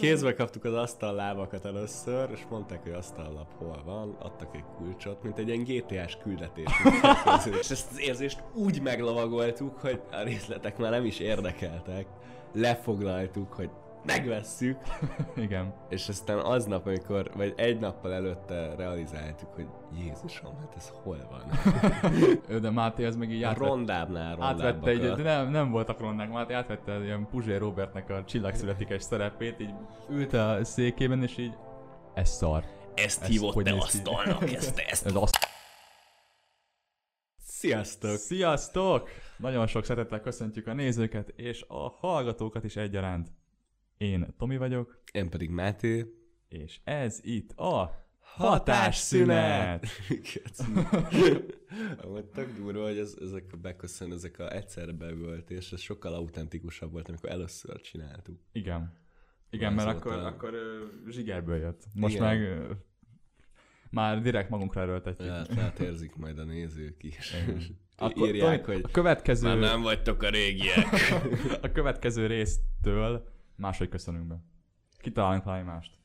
Kézbe 0.00 0.34
kaptuk 0.34 0.64
az 0.64 0.74
asztal 0.74 1.14
lábakat 1.14 1.64
először, 1.64 2.30
és 2.30 2.40
mondták, 2.50 2.82
hogy 2.82 2.92
asztallap 2.92 3.52
hol 3.58 3.82
van, 3.84 4.16
adtak 4.18 4.54
egy 4.54 4.64
kulcsot, 4.76 5.22
mint 5.22 5.38
egy 5.38 5.48
ilyen 5.48 5.64
GTA-s 5.64 6.16
küldetés. 6.22 6.72
és 7.60 7.70
ezt 7.70 7.90
az 7.90 8.00
érzést 8.00 8.42
úgy 8.54 8.82
meglovagoltuk, 8.82 9.78
hogy 9.78 10.00
a 10.10 10.22
részletek 10.22 10.78
már 10.78 10.90
nem 10.90 11.04
is 11.04 11.18
érdekeltek. 11.18 12.06
Lefoglaltuk, 12.52 13.52
hogy 13.52 13.70
megvesszük. 14.04 14.78
Igen. 15.36 15.74
És 15.88 16.08
aztán 16.08 16.38
aznap, 16.38 16.86
amikor, 16.86 17.30
vagy 17.36 17.54
egy 17.56 17.78
nappal 17.78 18.12
előtte 18.12 18.74
realizáltuk, 18.76 19.54
hogy 19.54 19.66
Jézusom, 19.98 20.58
hát 20.60 20.74
ez 20.76 20.92
hol 21.02 21.28
van? 21.30 22.60
de 22.60 22.70
Máté 22.70 23.04
az 23.04 23.16
meg 23.16 23.30
így 23.30 23.42
átvett, 23.42 23.68
rondábbnál 23.68 24.42
átvette 24.42 24.90
egy, 24.90 25.00
de 25.00 25.22
nem, 25.22 25.50
nem 25.50 25.70
voltak 25.70 26.00
rondák, 26.00 26.30
Máté 26.30 26.52
átvette 26.52 27.04
ilyen 27.04 27.28
Puzsé 27.30 27.56
Robertnek 27.56 28.10
a 28.10 28.24
csillagszületikes 28.24 29.02
szerepét, 29.02 29.60
így 29.60 29.74
ült 30.10 30.32
a 30.32 30.58
székében, 30.62 31.22
és 31.22 31.38
így 31.38 31.54
ez 32.14 32.28
szar. 32.28 32.64
Ezt, 32.94 33.22
ezt 33.22 33.26
hívott 33.26 33.62
te 33.64 33.72
asztalnak, 33.72 34.52
ezt, 34.52 34.78
ezt. 34.78 35.06
Ez 35.06 35.14
azt... 35.14 35.48
Sziasztok! 37.44 38.16
Sziasztok! 38.16 39.08
Nagyon 39.36 39.66
sok 39.66 39.84
szeretettel 39.84 40.20
köszöntjük 40.20 40.66
a 40.66 40.72
nézőket 40.72 41.28
és 41.36 41.64
a 41.68 41.88
hallgatókat 41.88 42.64
is 42.64 42.76
egyaránt. 42.76 43.28
Én 44.00 44.34
Tomi 44.38 44.56
vagyok. 44.56 45.02
Én 45.12 45.30
pedig 45.30 45.50
Máté. 45.50 46.14
És 46.48 46.80
ez 46.84 47.20
itt 47.22 47.52
a 47.52 48.04
Hatásszünet! 48.18 49.86
Amúgy 52.02 52.24
tök 52.24 52.56
durva, 52.56 52.82
hogy 52.82 52.98
ez, 52.98 53.16
ezek 53.20 53.44
a 53.52 53.56
beköszön, 53.56 54.12
ezek 54.12 54.38
a 54.38 54.52
egyszerre 54.52 54.92
beült, 54.92 55.50
és 55.50 55.72
ez 55.72 55.80
sokkal 55.80 56.14
autentikusabb 56.14 56.92
volt, 56.92 57.08
amikor 57.08 57.30
először 57.30 57.80
csináltuk. 57.80 58.40
Igen. 58.52 58.92
Igen, 59.50 59.72
mert 59.72 59.88
akkor, 59.88 60.12
a... 60.12 60.26
akkor 60.26 60.54
zsigerből 61.08 61.56
jött. 61.56 61.84
Most 61.94 62.14
Igen. 62.14 62.26
meg 62.26 62.66
már 63.90 64.20
direkt 64.20 64.50
magunkra 64.50 64.80
erőltetjük. 64.80 65.28
Ja, 65.28 65.42
tehát 65.42 65.78
érzik 65.78 66.14
majd 66.14 66.38
a 66.38 66.44
nézők 66.44 67.02
is. 67.02 67.34
Akkor, 67.96 68.28
Írják, 68.28 68.64
hogy 68.64 68.80
a 68.82 68.88
következő... 68.88 69.48
már 69.48 69.58
nem 69.58 69.82
vagytok 69.82 70.22
a 70.22 70.30
régiek. 70.30 70.86
a 71.62 71.72
következő 71.72 72.26
résztől 72.26 73.38
máshogy 73.60 73.88
köszönünk 73.88 74.26
be. 74.26 74.42
Kitalálunk 74.98 75.44
valami 75.44 75.62
mást. 75.62 75.98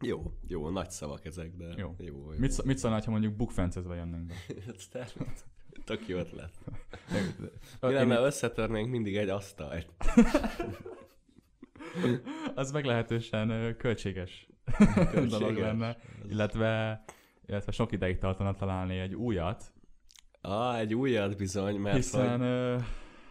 Jó, 0.00 0.32
jó, 0.46 0.70
nagy 0.70 0.90
szavak 0.90 1.24
ezek, 1.24 1.56
de 1.56 1.74
jó. 1.76 1.94
jó, 1.98 2.32
jó. 2.32 2.38
Mit, 2.38 2.64
mit 2.64 2.78
szólnál, 2.78 3.02
ha 3.04 3.10
mondjuk 3.10 3.34
bukfencezve 3.34 3.94
jönnénk 3.94 4.26
be? 4.26 4.34
Tök 5.84 6.08
jó 6.08 6.18
ötlet. 6.18 6.52
Mi 7.80 7.92
lenne, 7.92 8.18
én... 8.18 8.24
összetörnénk 8.24 8.90
mindig 8.90 9.16
egy 9.16 9.28
asztalt. 9.28 9.88
az 12.54 12.72
meglehetősen 12.72 13.76
költséges, 13.76 14.48
költséges 14.76 15.30
dolog 15.30 15.56
lenne, 15.56 15.96
illetve, 16.28 17.04
illetve 17.46 17.72
sok 17.72 17.92
ideig 17.92 18.18
tartana 18.18 18.54
találni 18.54 18.98
egy 18.98 19.14
újat. 19.14 19.72
Ah, 20.40 20.78
egy 20.78 20.94
újat 20.94 21.36
bizony, 21.36 21.76
mert 21.76 21.96
Hiszen, 21.96 22.74
hogy... 22.74 22.84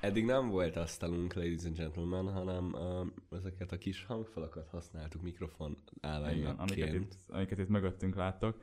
Eddig 0.04 0.26
nem 0.26 0.50
volt 0.50 0.76
asztalunk, 0.76 1.34
ladies 1.34 1.66
and 1.66 1.78
gentlemen, 1.78 2.32
hanem 2.32 2.74
uh, 2.74 3.38
ezeket 3.38 3.72
a 3.72 3.78
kis 3.78 4.06
hangfalakat 4.06 4.68
használtuk 4.70 5.22
mikrofon 5.22 5.78
állványokként. 6.02 6.60
Amiket 6.60 6.94
itt, 6.94 7.18
amiket 7.28 7.58
itt 7.58 7.68
mögöttünk 7.68 8.16
láttok. 8.16 8.62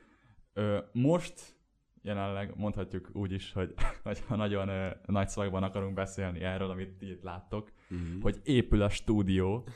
Ö, 0.53 0.79
most 0.91 1.55
jelenleg 2.01 2.53
mondhatjuk 2.55 3.09
úgy 3.13 3.31
is, 3.31 3.53
hogy 3.53 3.73
ha 4.27 4.35
nagyon 4.35 4.67
ö, 4.67 4.89
nagy 5.05 5.29
szavakban 5.29 5.63
akarunk 5.63 5.93
beszélni 5.93 6.39
erről, 6.39 6.69
amit 6.69 7.01
itt 7.01 7.23
láttok, 7.23 7.71
mm-hmm. 7.93 8.21
hogy 8.21 8.39
épül 8.43 8.81
a 8.81 8.89
stúdió. 8.89 9.67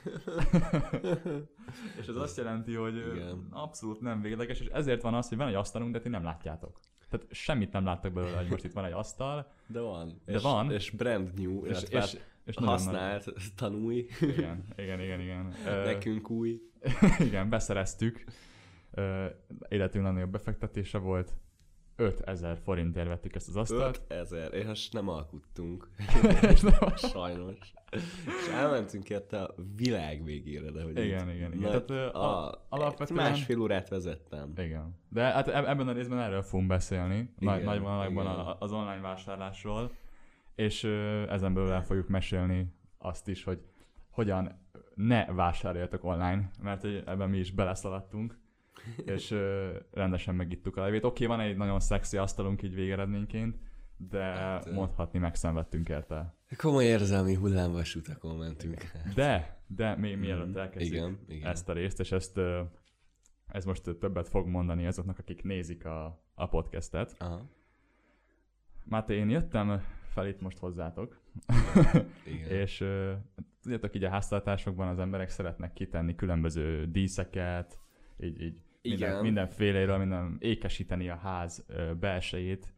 és 2.00 2.08
ez 2.08 2.16
azt 2.16 2.38
jelenti, 2.38 2.74
hogy 2.74 2.98
Igen. 2.98 3.48
abszolút 3.50 4.02
nem 4.02 4.22
végleges, 4.22 4.60
és 4.60 4.68
ezért 4.68 5.02
van 5.02 5.14
az, 5.14 5.28
hogy 5.30 5.38
van 5.38 5.48
egy 5.48 5.54
asztalunk, 5.54 5.92
de 5.92 6.00
ti 6.00 6.10
nem 6.10 6.24
látjátok. 6.24 6.80
Tehát 7.18 7.34
semmit 7.34 7.72
nem 7.72 7.86
láttak 7.86 8.14
belőle, 8.14 8.38
hogy 8.38 8.50
most 8.50 8.64
itt 8.64 8.74
van 8.74 8.86
egy 8.86 8.92
asztal. 8.92 9.52
De 9.68 9.80
van. 9.80 10.22
De 10.26 10.34
és, 10.34 10.42
van. 10.42 10.72
És 10.72 10.90
brand 10.90 11.40
new, 11.40 11.66
és, 11.66 11.82
és, 11.82 11.90
és, 11.90 12.18
és 12.46 12.56
használt, 12.56 13.26
nagy... 13.26 13.36
tanulj. 13.56 14.08
Igen, 14.22 14.66
igen, 14.76 15.00
igen, 15.02 15.20
igen. 15.20 15.54
Nekünk 15.86 16.30
új. 16.30 16.62
igen, 17.20 17.50
beszereztük. 17.50 18.24
Életünk 19.68 20.04
legnagyobb 20.04 20.32
befektetése 20.32 20.98
volt. 20.98 21.34
5000 21.96 22.58
forintért 22.64 23.08
vettük 23.08 23.36
ezt 23.36 23.48
az 23.48 23.56
asztalt. 23.56 24.02
5000, 24.08 24.54
és 24.72 24.90
nem 24.90 25.10
alkuttunk. 25.10 25.90
és 26.52 26.62
nem 26.62 26.74
Sajnos. 26.96 27.74
És 28.26 28.48
elmentünk 28.54 29.10
érte 29.10 29.44
a 29.44 29.56
világ 29.76 30.24
végére, 30.24 30.72
de 30.72 30.84
hogy 30.84 30.92
Igen, 30.92 31.30
igen, 31.30 31.54
igen. 31.54 31.72
Nagy, 31.72 31.86
Tehát, 31.86 32.16
a, 32.16 32.48
a, 32.48 32.66
alapvetően... 32.70 33.30
Másfél 33.30 33.62
órát 33.62 33.90
vezettem. 33.90 34.54
Igen. 34.58 35.00
De 35.10 35.22
hát 35.22 35.48
ebben 35.48 35.88
a 35.88 35.92
részben 35.92 36.20
erről 36.20 36.42
fogunk 36.42 36.68
beszélni, 36.68 37.34
nagy, 37.40 37.64
nagy 37.64 37.80
vonalakban 37.80 38.56
az 38.60 38.72
online 38.72 39.02
vásárlásról, 39.02 39.92
és 40.56 40.84
ezen 41.30 41.54
belül 41.54 41.72
el 41.72 41.84
fogjuk 41.84 42.08
mesélni 42.08 42.74
azt 42.98 43.28
is, 43.28 43.44
hogy 43.44 43.62
hogyan 44.10 44.64
ne 44.96 45.26
vásároljatok 45.26 46.04
online, 46.04 46.50
mert 46.62 46.84
ebben 46.84 47.30
mi 47.30 47.38
is 47.38 47.52
beleszaladtunk 47.52 48.38
és 49.16 49.32
ö, 49.32 49.70
rendesen 49.92 50.36
megittuk 50.36 50.78
a 50.78 50.82
levét. 50.82 51.04
Oké, 51.04 51.26
okay, 51.26 51.38
van 51.38 51.46
egy 51.46 51.58
nagyon 51.58 51.80
szexi 51.80 52.18
asztalunk 52.18 52.62
így 52.62 52.76
végeredményként, 52.76 53.58
de 53.98 54.24
hát, 54.24 54.72
mondhatni 54.72 55.20
megszenvedtünk 55.20 55.90
érte. 55.90 56.36
Komoly 56.58 56.86
érzelmi 56.86 57.34
hullámvasutakon 57.34 58.38
mentünk. 58.38 58.92
De, 59.16 59.60
de 59.68 59.96
még 59.96 60.18
mielőtt 60.18 60.48
mhm. 60.48 60.58
elkezdjük 60.58 60.96
igen, 60.96 61.20
igen. 61.28 61.50
ezt 61.50 61.70
a 61.70 61.74
részt, 61.74 62.00
és 62.00 62.12
ezt 62.12 62.40
ez 63.48 63.66
most 63.66 63.84
többet 64.00 64.30
fog 64.30 64.48
mondani 64.48 64.86
azoknak, 64.86 65.20
akik 65.20 65.44
nézik 65.44 65.86
a, 65.86 66.24
a 66.34 66.48
podcastet. 66.48 67.16
Aha. 67.18 67.50
Máté, 68.84 69.16
én 69.16 69.30
jöttem 69.30 69.82
fel 70.14 70.28
itt 70.28 70.42
most 70.42 70.58
hozzátok, 70.58 71.22
igen. 72.26 72.50
és 72.62 72.86
tudjátok, 73.62 73.96
így 73.96 74.04
a 74.04 74.10
háztartásokban 74.10 74.88
az 74.88 75.00
emberek 75.00 75.30
szeretnek 75.30 75.74
kitenni 75.74 76.16
különböző 76.16 76.86
díszeket, 76.92 77.80
így, 78.20 78.42
így 78.42 78.58
minden, 78.90 79.22
mindenféléről, 79.22 79.98
minden 79.98 80.38
ékesíteni 80.40 81.10
a 81.10 81.16
ház 81.16 81.66
ö, 81.68 81.94
belsejét, 81.94 82.74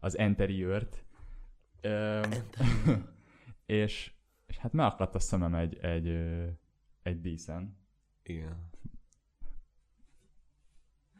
az 0.00 0.18
interiőrt. 0.18 1.04
és, 3.66 4.12
és 4.46 4.56
hát 4.56 4.72
megakadt 4.72 5.14
a 5.14 5.18
szemem 5.18 5.54
egy, 5.54 5.78
egy, 5.78 6.08
egy 7.02 7.20
díszen. 7.20 7.78
Igen. 8.22 8.70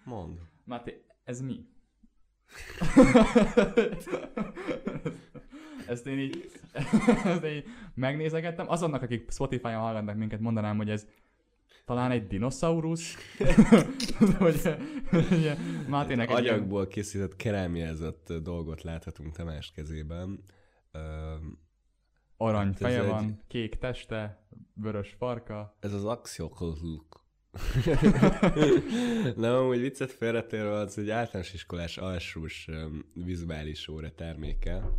Mond. 0.04 0.38
Máté, 0.64 1.04
ez 1.24 1.40
mi? 1.40 1.66
ezt 5.86 6.06
én 6.06 6.18
így, 6.18 6.50
ezt 7.24 7.42
én 7.42 7.56
így 7.56 7.64
megnézegettem. 7.94 8.68
Azonnak, 8.68 9.02
akik 9.02 9.30
Spotify-on 9.30 9.80
hallgatnak 9.80 10.16
minket, 10.16 10.40
mondanám, 10.40 10.76
hogy 10.76 10.90
ez 10.90 11.06
talán 11.86 12.10
egy 12.10 12.26
dinoszaurusz, 12.26 13.14
hogy 14.38 14.76
ugye, 15.30 15.56
Mátének 15.88 16.30
egy 16.30 16.36
Agyagból 16.36 16.80
ilyen... 16.80 16.92
készített 16.92 17.36
kerámiázott 17.36 18.32
dolgot 18.32 18.82
láthatunk 18.82 19.32
Tamás 19.32 19.72
kezében. 19.74 20.42
Arany 22.36 22.66
hát 22.66 22.78
feje 22.78 23.02
van, 23.02 23.24
egy... 23.24 23.34
kék 23.48 23.74
teste, 23.74 24.46
vörös 24.74 25.14
farka. 25.18 25.76
Ez 25.80 25.92
az 25.92 26.04
axiokozluk. 26.04 27.24
Nem, 29.36 29.54
amúgy 29.54 29.80
viccet 29.80 30.12
félretérve 30.12 30.70
az 30.70 30.98
egy 30.98 31.10
általános 31.10 31.52
iskolás 31.52 31.98
alsós 31.98 32.68
um, 32.68 33.04
vizuális 33.24 33.88
óra 33.88 34.14
terméke, 34.14 34.90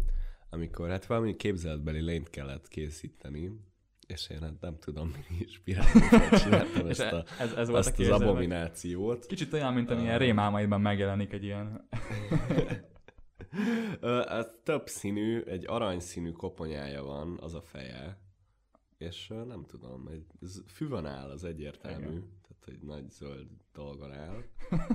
amikor 0.49 0.89
hát 0.89 1.05
valami 1.05 1.35
képzeletbeli 1.35 2.01
lényt 2.01 2.29
kellett 2.29 2.67
készíteni, 2.67 3.51
és 4.07 4.29
én 4.29 4.41
hát 4.41 4.61
nem 4.61 4.77
tudom, 4.79 5.07
mi 5.29 5.37
inspirálódott 5.39 6.39
csináltam 6.39 6.87
ezt, 6.87 7.01
a, 7.01 7.25
ez, 7.39 7.51
ez 7.53 7.69
volt 7.69 7.85
azt 7.85 7.99
a 7.99 8.03
az 8.03 8.21
abominációt. 8.21 9.25
Kicsit 9.25 9.53
olyan, 9.53 9.73
mint 9.73 9.91
amilyen 9.91 10.15
uh, 10.15 10.19
rémálmaidban 10.19 10.81
megjelenik 10.81 11.33
egy 11.33 11.43
ilyen... 11.43 11.87
uh, 14.01 14.45
több 14.63 14.87
színű, 14.87 15.41
egy 15.41 15.65
aranyszínű 15.67 16.31
koponyája 16.31 17.03
van, 17.03 17.37
az 17.41 17.53
a 17.53 17.61
feje, 17.61 18.19
és 18.97 19.27
nem 19.27 19.65
tudom, 19.67 20.07
egy, 20.07 20.25
ez 20.41 20.61
füvön 20.67 21.05
áll, 21.05 21.29
az 21.29 21.43
egyértelmű. 21.43 22.05
Igen 22.05 22.35
egy 22.67 22.81
nagy 22.81 23.09
zöld 23.09 23.47
dolgon 23.73 24.11
áll. 24.11 24.43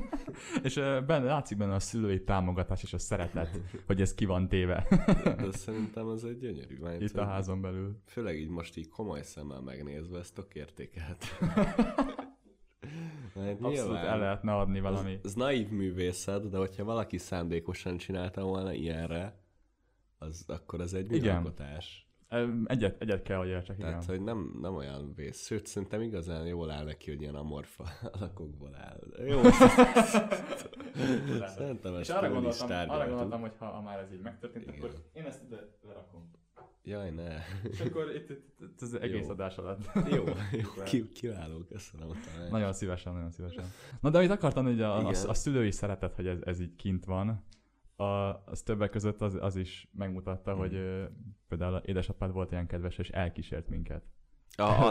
és 0.66 0.74
benne, 1.06 1.24
látszik 1.24 1.58
benne 1.58 1.74
a 1.74 1.80
szülői 1.80 2.24
támogatás 2.24 2.82
és 2.82 2.92
a 2.92 2.98
szeretet, 2.98 3.60
hogy 3.86 4.00
ez 4.00 4.14
ki 4.14 4.24
van 4.24 4.48
téve. 4.48 4.86
De 5.24 5.52
szerintem 5.66 6.06
az 6.06 6.24
egy 6.24 6.38
gyönyörű. 6.38 6.78
Mert 6.78 7.00
Itt 7.00 7.16
a 7.16 7.24
házon 7.24 7.60
belül. 7.60 8.02
Főleg 8.06 8.38
így 8.38 8.48
most 8.48 8.76
így 8.76 8.88
komoly 8.88 9.22
szemmel 9.22 9.60
megnézve, 9.60 10.18
ezt 10.18 10.34
tök 10.34 10.54
értékelt. 10.54 11.24
Abszolút 13.34 13.60
nyilván, 13.60 14.06
el 14.06 14.18
lehetne 14.18 14.54
adni 14.54 14.80
valami. 14.80 15.12
Ez, 15.12 15.20
ez 15.22 15.34
naív 15.34 15.68
művészet, 15.68 16.48
de 16.48 16.56
hogyha 16.56 16.84
valaki 16.84 17.18
szándékosan 17.18 17.96
csinálta 17.96 18.42
volna 18.42 18.72
ilyenre, 18.72 19.40
az, 20.18 20.44
akkor 20.46 20.80
ez 20.80 20.92
egy 20.92 21.10
műalkotás. 21.10 22.11
Egyet, 22.64 23.02
egyet 23.02 23.22
kell, 23.22 23.38
hogy 23.38 23.48
értsek, 23.48 23.78
igen. 23.78 23.90
Tehát, 23.90 24.04
hogy 24.04 24.22
nem, 24.22 24.58
nem 24.60 24.74
olyan 24.74 25.14
vész. 25.14 25.46
Sőt, 25.46 25.66
szerintem 25.66 26.00
igazán 26.00 26.46
jól 26.46 26.70
áll 26.70 26.84
neki, 26.84 27.10
hogy 27.10 27.20
ilyen 27.20 27.34
amorfa 27.34 27.84
alakokból 28.18 28.74
áll. 28.74 29.26
Jó. 29.26 29.42
szerintem 31.56 31.94
ezt 31.94 32.10
arra 32.10 32.30
gondoltam, 32.30 32.70
arra 32.70 33.08
gondoltam, 33.08 33.40
hogy 33.40 33.52
ha, 33.58 33.80
már 33.80 33.98
ez 33.98 34.12
így 34.12 34.20
megtörtént, 34.20 34.66
igen. 34.66 34.78
akkor 34.78 34.94
én 35.12 35.24
ezt 35.24 35.42
ide 35.42 35.68
lerakom. 35.86 36.30
Jaj, 36.84 37.10
ne. 37.10 37.28
És 37.70 37.80
akkor 37.80 38.14
itt, 38.14 38.30
itt, 38.30 38.60
itt 38.60 38.80
az 38.80 39.00
egész 39.00 39.26
jó. 39.26 39.30
adás 39.30 39.56
alatt. 39.56 39.80
Jó, 40.10 40.24
jó 40.52 40.82
ki, 40.84 41.08
kiváló, 41.08 41.58
köszönöm. 41.58 42.08
Talán. 42.08 42.50
Nagyon 42.50 42.72
szívesen, 42.72 43.12
nagyon 43.12 43.30
szívesen. 43.30 43.64
Na 44.00 44.10
de 44.10 44.18
amit 44.18 44.30
akartam, 44.30 44.64
hogy 44.64 44.80
a, 44.80 45.06
a, 45.06 45.08
a 45.08 45.34
szülői 45.34 45.70
szeretet, 45.70 46.14
hogy 46.14 46.26
ez, 46.26 46.38
ez 46.44 46.60
így 46.60 46.76
kint 46.76 47.04
van, 47.04 47.44
a, 48.02 48.42
az 48.46 48.62
többek 48.62 48.90
között 48.90 49.20
az, 49.20 49.38
az 49.40 49.56
is 49.56 49.88
megmutatta, 49.92 50.54
mm. 50.54 50.58
hogy 50.58 50.74
ö, 50.74 51.04
például 51.48 51.76
édesapád 51.76 52.32
volt 52.32 52.50
ilyen 52.50 52.66
kedves, 52.66 52.98
és 52.98 53.08
elkísért 53.08 53.68
minket. 53.68 54.02
A, 54.56 54.62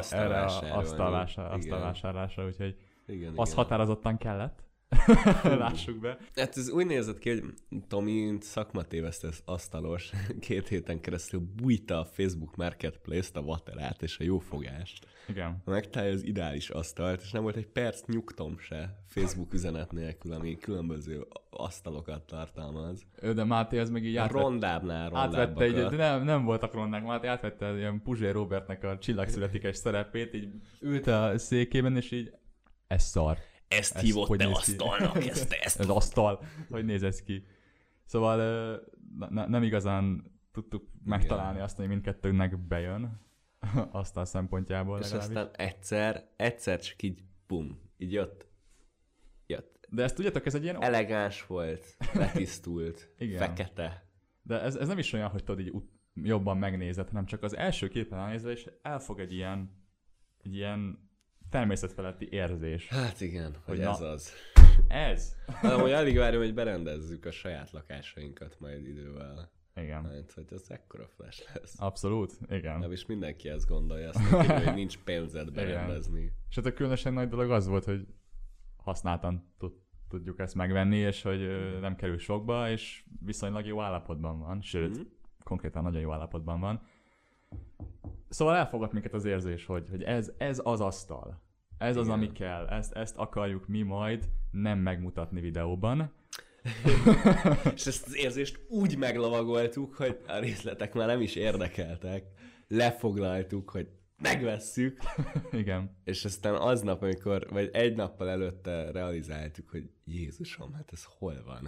azt 1.56 1.70
a 1.70 1.80
vásárlásra, 1.80 2.46
úgyhogy 2.46 2.78
igen, 3.06 3.34
az 3.36 3.50
igen. 3.50 3.64
határozottan 3.64 4.18
kellett. 4.18 4.64
Lássuk 5.44 6.00
be. 6.00 6.18
Hát 6.36 6.58
ez 6.58 6.70
úgy 6.70 6.86
nézett 6.86 7.20
ki, 7.20 7.30
hogy 7.30 7.44
Tomi 7.88 8.38
szakmatévesztő 8.40 9.30
asztalos 9.46 10.12
két 10.40 10.68
héten 10.68 11.02
keresztül 11.02 11.40
bújta 11.56 12.00
a 12.00 12.06
Facebook 12.06 12.56
Marketplace-t, 12.56 13.36
a 13.36 13.42
Vaterát 13.42 14.02
és 14.02 14.18
a 14.18 14.24
jófogást. 14.24 15.08
Igen. 15.28 15.62
Megtalálja 15.66 16.14
az 16.14 16.24
ideális 16.24 16.70
asztalt, 16.70 17.22
és 17.22 17.32
nem 17.32 17.42
volt 17.42 17.56
egy 17.56 17.68
perc 17.68 18.06
nyugtom 18.06 18.58
se 18.58 19.04
Facebook 19.08 19.54
üzenet 19.54 19.92
nélkül, 19.92 20.34
ami 20.34 20.58
különböző 20.58 21.28
asztalokat 21.50 22.26
tartalmaz. 22.26 23.06
Ő, 23.22 23.34
de 23.34 23.44
Máté 23.44 23.80
az 23.80 23.90
meg 23.90 24.06
így 24.06 24.16
átvett, 24.16 24.42
rondábbnál 24.42 25.16
átvette 25.16 25.68
így, 25.68 25.74
de 25.74 25.96
nem, 25.96 26.24
nem 26.24 26.44
voltak 26.44 26.74
rondák, 26.74 27.04
Máté 27.04 27.28
átvette 27.28 27.78
ilyen 27.78 28.02
Puzsé 28.02 28.30
Robertnek 28.30 28.84
a 28.84 28.98
csillagszületikes 28.98 29.76
szerepét, 29.76 30.34
így 30.34 30.50
ült 30.80 31.08
a 31.08 31.38
székében, 31.38 31.96
és 31.96 32.12
így 32.12 32.34
ez 32.88 33.04
szar 33.04 33.38
ezt, 33.72 33.96
ezt 33.96 34.06
hívott 34.06 34.38
te 34.38 34.46
asztalnak, 34.46 35.26
ezt, 35.28 35.52
ezt. 35.52 35.80
Ez 35.80 35.90
asztal, 35.90 36.44
hogy 36.70 36.86
néz 36.86 37.04
ez 37.04 37.22
ki. 37.22 37.46
Szóval 38.06 38.38
ne, 39.30 39.46
nem 39.48 39.64
igazán 39.64 40.32
tudtuk 40.52 40.82
Igen. 40.82 41.04
megtalálni 41.04 41.60
azt, 41.60 41.78
hogy 41.78 41.88
mindkettőnknek 41.88 42.58
bejön 42.68 43.22
asztal 43.92 44.26
szempontjából 44.26 45.00
És 45.00 45.12
legalábbis. 45.12 45.36
aztán 45.38 45.68
egyszer, 45.68 46.30
egyszer 46.36 46.80
csak 46.80 47.02
így 47.02 47.24
bum, 47.48 47.80
így 47.98 48.12
jött. 48.12 48.48
Jött. 49.46 49.88
De 49.90 50.04
ezt 50.04 50.16
tudjátok, 50.16 50.46
ez 50.46 50.56
egy 50.56 50.64
ilyen... 50.64 50.82
Elegáns 50.82 51.46
volt, 51.46 51.98
letisztult, 52.14 53.12
Igen. 53.18 53.38
fekete. 53.38 54.10
De 54.44 54.62
ez, 54.62 54.76
ez 54.76 54.88
nem 54.88 54.98
is 54.98 55.14
olyan, 55.14 55.30
hogy 55.30 55.44
tudod 55.44 55.66
így 55.66 55.74
jobban 56.14 56.58
megnézed, 56.58 57.08
hanem 57.08 57.26
csak 57.26 57.44
az 57.44 57.56
első 57.56 57.88
képen 57.88 58.20
elnézve, 58.20 58.52
és 58.52 58.70
elfog 58.82 59.20
egy 59.20 59.34
ilyen, 59.34 59.86
egy 60.44 60.56
ilyen 60.56 61.10
természetfeletti 61.52 62.28
érzés. 62.32 62.88
Hát 62.88 63.22
igen, 63.22 63.52
hogy, 63.52 63.78
hogy 63.78 63.80
ez 63.80 64.00
na, 64.00 64.08
az. 64.08 64.34
Ez? 64.88 65.36
Hát, 65.48 65.80
hogy 65.80 65.92
alig 65.92 66.18
várom, 66.18 66.42
hogy 66.42 66.54
berendezzük 66.54 67.26
a 67.26 67.32
saját 67.32 67.72
lakásainkat 67.72 68.60
majd 68.60 68.88
idővel. 68.88 69.52
Igen. 69.76 70.04
Hát, 70.04 70.32
hogy 70.34 70.46
ez 70.50 70.66
ekkora 70.68 71.08
flash 71.08 71.56
lesz. 71.56 71.80
Abszolút, 71.80 72.38
igen. 72.50 72.80
Nem, 72.80 72.92
és 72.92 73.06
mindenki 73.06 73.50
ezt 73.50 73.68
gondolja, 73.68 74.10
azt 74.10 74.32
mondja, 74.32 74.60
hogy 74.60 74.74
nincs 74.82 74.98
pénzed 75.04 75.54
berendezni. 75.54 76.20
Igen. 76.20 76.34
És 76.50 76.56
hát 76.56 76.66
a 76.66 76.74
különösen 76.74 77.14
nagy 77.14 77.30
dolog 77.30 77.52
az 77.52 77.68
volt, 77.68 77.84
hogy 77.84 78.08
használtan 78.76 79.54
tud, 79.58 79.74
tudjuk 80.08 80.40
ezt 80.40 80.56
megvenni, 80.56 80.98
és 80.98 81.22
hogy 81.22 81.40
mm. 81.40 81.80
nem 81.80 81.96
kerül 81.96 82.18
sokba, 82.18 82.70
és 82.70 83.04
viszonylag 83.26 83.66
jó 83.66 83.82
állapotban 83.82 84.40
van, 84.40 84.62
sőt, 84.62 84.98
mm. 84.98 85.02
konkrétan 85.44 85.84
nagyon 85.84 86.02
jó 86.02 86.12
állapotban 86.12 86.60
van. 86.60 86.82
Szóval 88.32 88.56
elfogad 88.56 88.94
minket 88.94 89.14
az 89.14 89.26
érzés, 89.26 89.66
hogy, 89.66 89.88
hogy 89.90 90.04
ez, 90.04 90.32
ez 90.38 90.62
az 90.64 90.82
asztal. 90.82 91.42
Ez 91.78 91.90
Igen. 91.90 92.02
az, 92.02 92.10
ami 92.10 92.32
kell. 92.32 92.68
Ezt, 92.68 92.94
ezt 92.94 93.18
akarjuk 93.18 93.68
mi 93.68 93.82
majd 93.82 94.30
nem 94.52 94.80
megmutatni 94.80 95.40
videóban. 95.40 96.12
és 97.76 97.86
ezt 97.86 98.06
az 98.06 98.16
érzést 98.16 98.60
úgy 98.70 98.98
meglavagoltuk, 98.98 99.96
hogy 99.96 100.20
a 100.28 100.38
részletek 100.38 100.94
már 100.94 101.08
nem 101.08 101.22
is 101.22 101.36
érdekeltek. 101.36 102.26
Lefoglaltuk, 102.68 103.70
hogy 103.70 103.88
megvesszük. 104.22 104.98
Igen. 105.52 105.98
És 106.04 106.26
aztán 106.26 106.56
aznap, 106.56 107.02
amikor, 107.02 107.48
vagy 107.50 107.70
egy 107.74 107.96
nappal 107.96 108.30
előtte 108.30 108.92
realizáltuk, 108.92 109.70
hogy 109.70 109.90
Jézusom, 110.06 110.74
hát 110.74 110.90
ez 110.92 111.04
hol 111.04 111.44
van? 111.46 111.68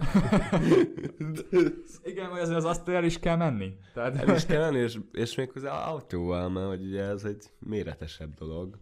Igen, 2.04 2.30
vagy 2.30 2.40
azért 2.40 2.56
az 2.56 2.64
azt 2.64 2.88
el 2.88 3.04
is 3.04 3.18
kell 3.18 3.36
menni. 3.36 3.76
Tehát... 3.94 4.16
El 4.16 4.34
is 4.34 4.46
kell 4.46 4.60
menni, 4.60 4.78
és, 4.78 4.98
és 5.12 5.34
méghozzá 5.34 5.72
autóval, 5.72 6.48
mert 6.48 6.66
hogy 6.66 6.86
ugye 6.86 7.02
ez 7.02 7.24
egy 7.24 7.44
méretesebb 7.58 8.34
dolog. 8.34 8.78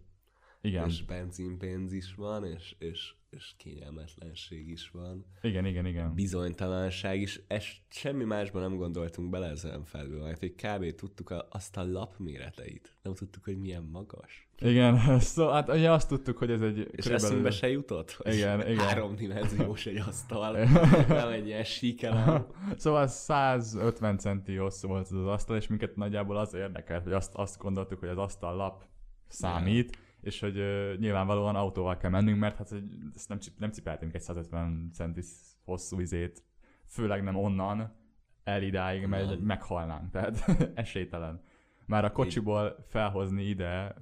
Igen. 0.60 0.88
És 0.88 1.04
benzinpénz 1.04 1.92
is 1.92 2.14
van, 2.14 2.44
és, 2.44 2.74
és, 2.78 3.14
és 3.36 3.54
kényelmetlenség 3.56 4.68
is 4.68 4.90
van. 4.90 5.24
Igen, 5.42 5.66
igen, 5.66 5.86
igen. 5.86 6.14
Bizonytalanság 6.14 7.20
is. 7.20 7.40
Ez, 7.46 7.64
semmi 7.88 8.24
másban 8.24 8.62
nem 8.62 8.76
gondoltunk 8.76 9.30
bele 9.30 9.46
ezen 9.46 9.84
felül, 9.84 10.22
mert 10.22 10.38
hogy 10.38 10.54
kb. 10.54 10.94
tudtuk 10.94 11.30
a, 11.30 11.46
azt 11.50 11.76
a 11.76 11.90
lap 11.90 12.18
méreteit. 12.18 12.96
Nem 13.02 13.14
tudtuk, 13.14 13.44
hogy 13.44 13.58
milyen 13.58 13.82
magas. 13.82 14.48
Igen, 14.58 14.98
szóval 15.20 15.52
hát 15.52 15.68
ugye 15.68 15.90
azt 15.90 16.08
tudtuk, 16.08 16.38
hogy 16.38 16.50
ez 16.50 16.60
egy... 16.60 16.78
És 16.78 16.84
körülbelül... 16.86 17.14
eszünkbe 17.14 17.50
se 17.50 17.68
jutott? 17.68 18.16
Igen, 18.24 18.60
igen. 18.60 18.76
Háromdimenziós 18.76 19.86
egy 19.86 20.02
asztal, 20.06 20.64
nem 21.08 21.28
egy 21.28 21.46
ilyen 21.46 21.64
síkelem. 21.64 22.46
Szóval 22.76 23.06
150 23.06 24.18
centi 24.18 24.54
hosszú 24.54 24.88
volt 24.88 25.08
az 25.08 25.26
asztal, 25.26 25.56
és 25.56 25.66
minket 25.66 25.96
nagyjából 25.96 26.36
az 26.36 26.54
érdekelt, 26.54 27.02
hogy 27.02 27.12
azt, 27.12 27.34
azt 27.34 27.58
gondoltuk, 27.58 27.98
hogy 27.98 28.08
az 28.08 28.18
asztal 28.18 28.56
lap 28.56 28.84
számít, 29.28 29.90
yeah 29.90 30.10
és 30.22 30.40
hogy 30.40 30.58
uh, 30.58 30.96
nyilvánvalóan 30.98 31.56
autóval 31.56 31.96
kell 31.96 32.10
mennünk, 32.10 32.38
mert 32.38 32.56
hát 32.56 32.68
hogy 32.68 32.84
ezt 33.14 33.28
nem, 33.28 33.38
nem 33.58 33.70
cipeltünk 33.70 34.14
egy 34.14 34.20
150 34.20 34.90
centis 34.92 35.26
hosszú 35.64 36.00
izét, 36.00 36.44
főleg 36.86 37.22
nem 37.22 37.36
onnan, 37.36 38.00
el 38.44 38.62
idáig, 38.62 39.06
mert 39.06 39.28
nem. 39.28 39.38
meghalnánk, 39.38 40.10
tehát 40.10 40.44
esélytelen. 40.74 41.42
Már 41.86 42.04
a 42.04 42.12
kocsiból 42.12 42.84
felhozni 42.88 43.42
ide 43.42 43.94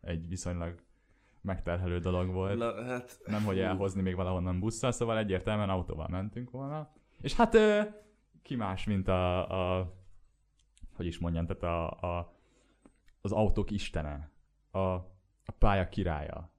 egy 0.00 0.28
viszonylag 0.28 0.82
megterhelő 1.40 1.98
dolog 1.98 2.32
volt. 2.32 2.58
Na, 2.58 2.84
hát... 2.84 3.18
Nem, 3.26 3.44
hogy 3.44 3.58
elhozni 3.58 4.02
még 4.02 4.14
valahonnan 4.14 4.60
busszal, 4.60 4.92
szóval 4.92 5.18
egyértelműen 5.18 5.70
autóval 5.70 6.08
mentünk 6.08 6.50
volna. 6.50 6.92
És 7.20 7.34
hát 7.34 7.54
uh, 7.54 7.80
ki 8.42 8.56
más, 8.56 8.84
mint 8.84 9.08
a, 9.08 9.48
a 9.78 9.92
hogy 10.94 11.06
is 11.06 11.18
mondjam, 11.18 11.46
tehát 11.46 11.62
a, 11.62 11.90
a, 12.18 12.34
az 13.20 13.32
autók 13.32 13.70
istene. 13.70 14.30
A 14.72 14.96
a 15.48 15.52
pálya 15.58 15.88
királya, 15.88 16.50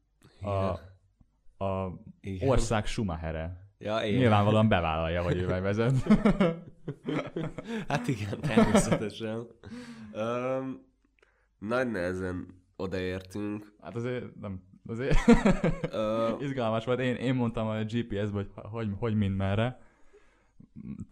a, 0.41 0.49
a 1.65 2.01
Igen. 2.21 2.49
ország 2.49 2.85
Schumachere. 2.85 3.67
Ja, 3.77 4.03
én. 4.03 4.17
Nyilvánvalóan 4.17 4.67
bevállalja, 4.67 5.23
hogy 5.23 5.37
ő 5.37 5.45
vezet. 5.47 5.93
hát 7.87 8.07
igen, 8.07 8.39
természetesen. 8.41 9.47
Um, 10.13 10.87
nagy 11.57 11.91
nehezen 11.91 12.63
odaértünk. 12.75 13.73
Hát 13.81 13.95
azért 13.95 14.35
nem, 14.39 14.63
azért 14.85 15.17
uh, 15.27 16.41
izgalmas 16.45 16.85
volt. 16.85 16.99
Én, 16.99 17.15
én 17.15 17.35
mondtam 17.35 17.67
a 17.67 17.83
GPS-be, 17.83 18.31
hogy 18.31 18.49
hogy, 18.55 18.89
hogy 18.99 19.15
mind 19.15 19.35
merre 19.35 19.79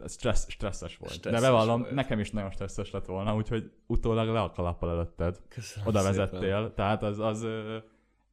stressz, 0.08 0.50
stresszes 0.50 0.98
volt. 0.98 1.14
Stresszes 1.14 1.42
De 1.42 1.48
bevallom, 1.48 1.82
volt. 1.82 1.94
nekem 1.94 2.20
is 2.20 2.32
nagyon 2.32 2.52
stresszes 2.52 2.92
lett 2.92 3.06
volna, 3.06 3.36
úgyhogy 3.36 3.72
utólag 3.86 4.28
le 4.30 4.42
a 4.42 4.52
kalappal 4.52 4.90
előtted. 4.90 5.42
Köszönöm 5.48 5.88
Oda 5.88 6.04
vezettél, 6.04 6.40
szépen. 6.40 6.74
tehát 6.76 7.04
az, 7.04 7.20
az 7.20 7.48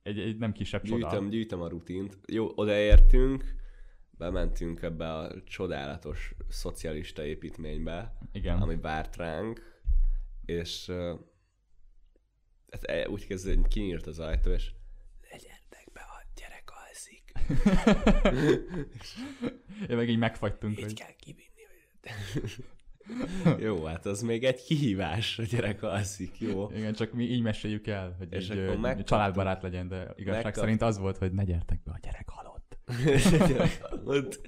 egy, 0.03 0.19
egy 0.19 0.38
nem 0.38 0.53
kisebb 0.53 0.83
gyűjtöm, 0.83 1.11
csoda. 1.11 1.29
Gyűjtöm 1.29 1.61
a 1.61 1.69
rutint. 1.69 2.19
Jó, 2.26 2.53
odaértünk, 2.55 3.55
bementünk 4.11 4.83
ebbe 4.83 5.12
a 5.12 5.43
csodálatos 5.45 6.35
szocialista 6.49 7.25
építménybe, 7.25 8.19
Igen. 8.33 8.62
ami 8.62 8.76
várt 8.76 9.17
ránk, 9.17 9.83
és 10.45 10.91
hát 12.71 12.85
e, 12.85 13.09
úgy 13.09 13.26
kezdődött, 13.26 13.61
hogy 13.61 13.71
kinyílt 13.73 14.07
az 14.07 14.19
ajtó, 14.19 14.50
és 14.50 14.71
legyertek 15.31 15.88
be, 15.93 16.00
a 16.00 16.26
gyerek 16.35 16.71
alszik. 16.88 17.33
Én 19.91 19.97
meg 19.97 20.09
így 20.09 20.19
megfagytunk. 20.19 20.79
Így 20.79 20.85
hogy... 20.85 20.95
kell 20.95 21.15
kivinni. 21.21 21.53
jó, 23.67 23.85
hát 23.85 24.07
az 24.07 24.23
még 24.23 24.45
egy 24.45 24.65
kihívás, 24.65 25.39
a 25.39 25.43
gyerek 25.43 25.83
alszik, 25.83 26.41
jó. 26.41 26.71
Igen, 26.75 26.93
csak 26.93 27.13
mi 27.13 27.25
így 27.25 27.43
meséljük 27.43 27.87
el, 27.87 28.15
hogy 28.19 28.29
és 28.31 28.49
egy 28.49 28.79
meg 28.79 29.05
családbarát 29.05 29.63
legyen, 29.63 29.89
de 29.89 30.13
igazság 30.17 30.45
megkap... 30.45 30.63
szerint 30.63 30.83
az 30.83 30.99
volt, 30.99 31.19
hogy 31.19 31.33
ne 31.33 31.45
gyertek 31.45 31.83
be, 31.85 31.93
a 31.93 31.99
gyerek 32.03 32.29
halott. 32.29 32.79
gyerek 33.49 33.83
halott. 33.83 34.41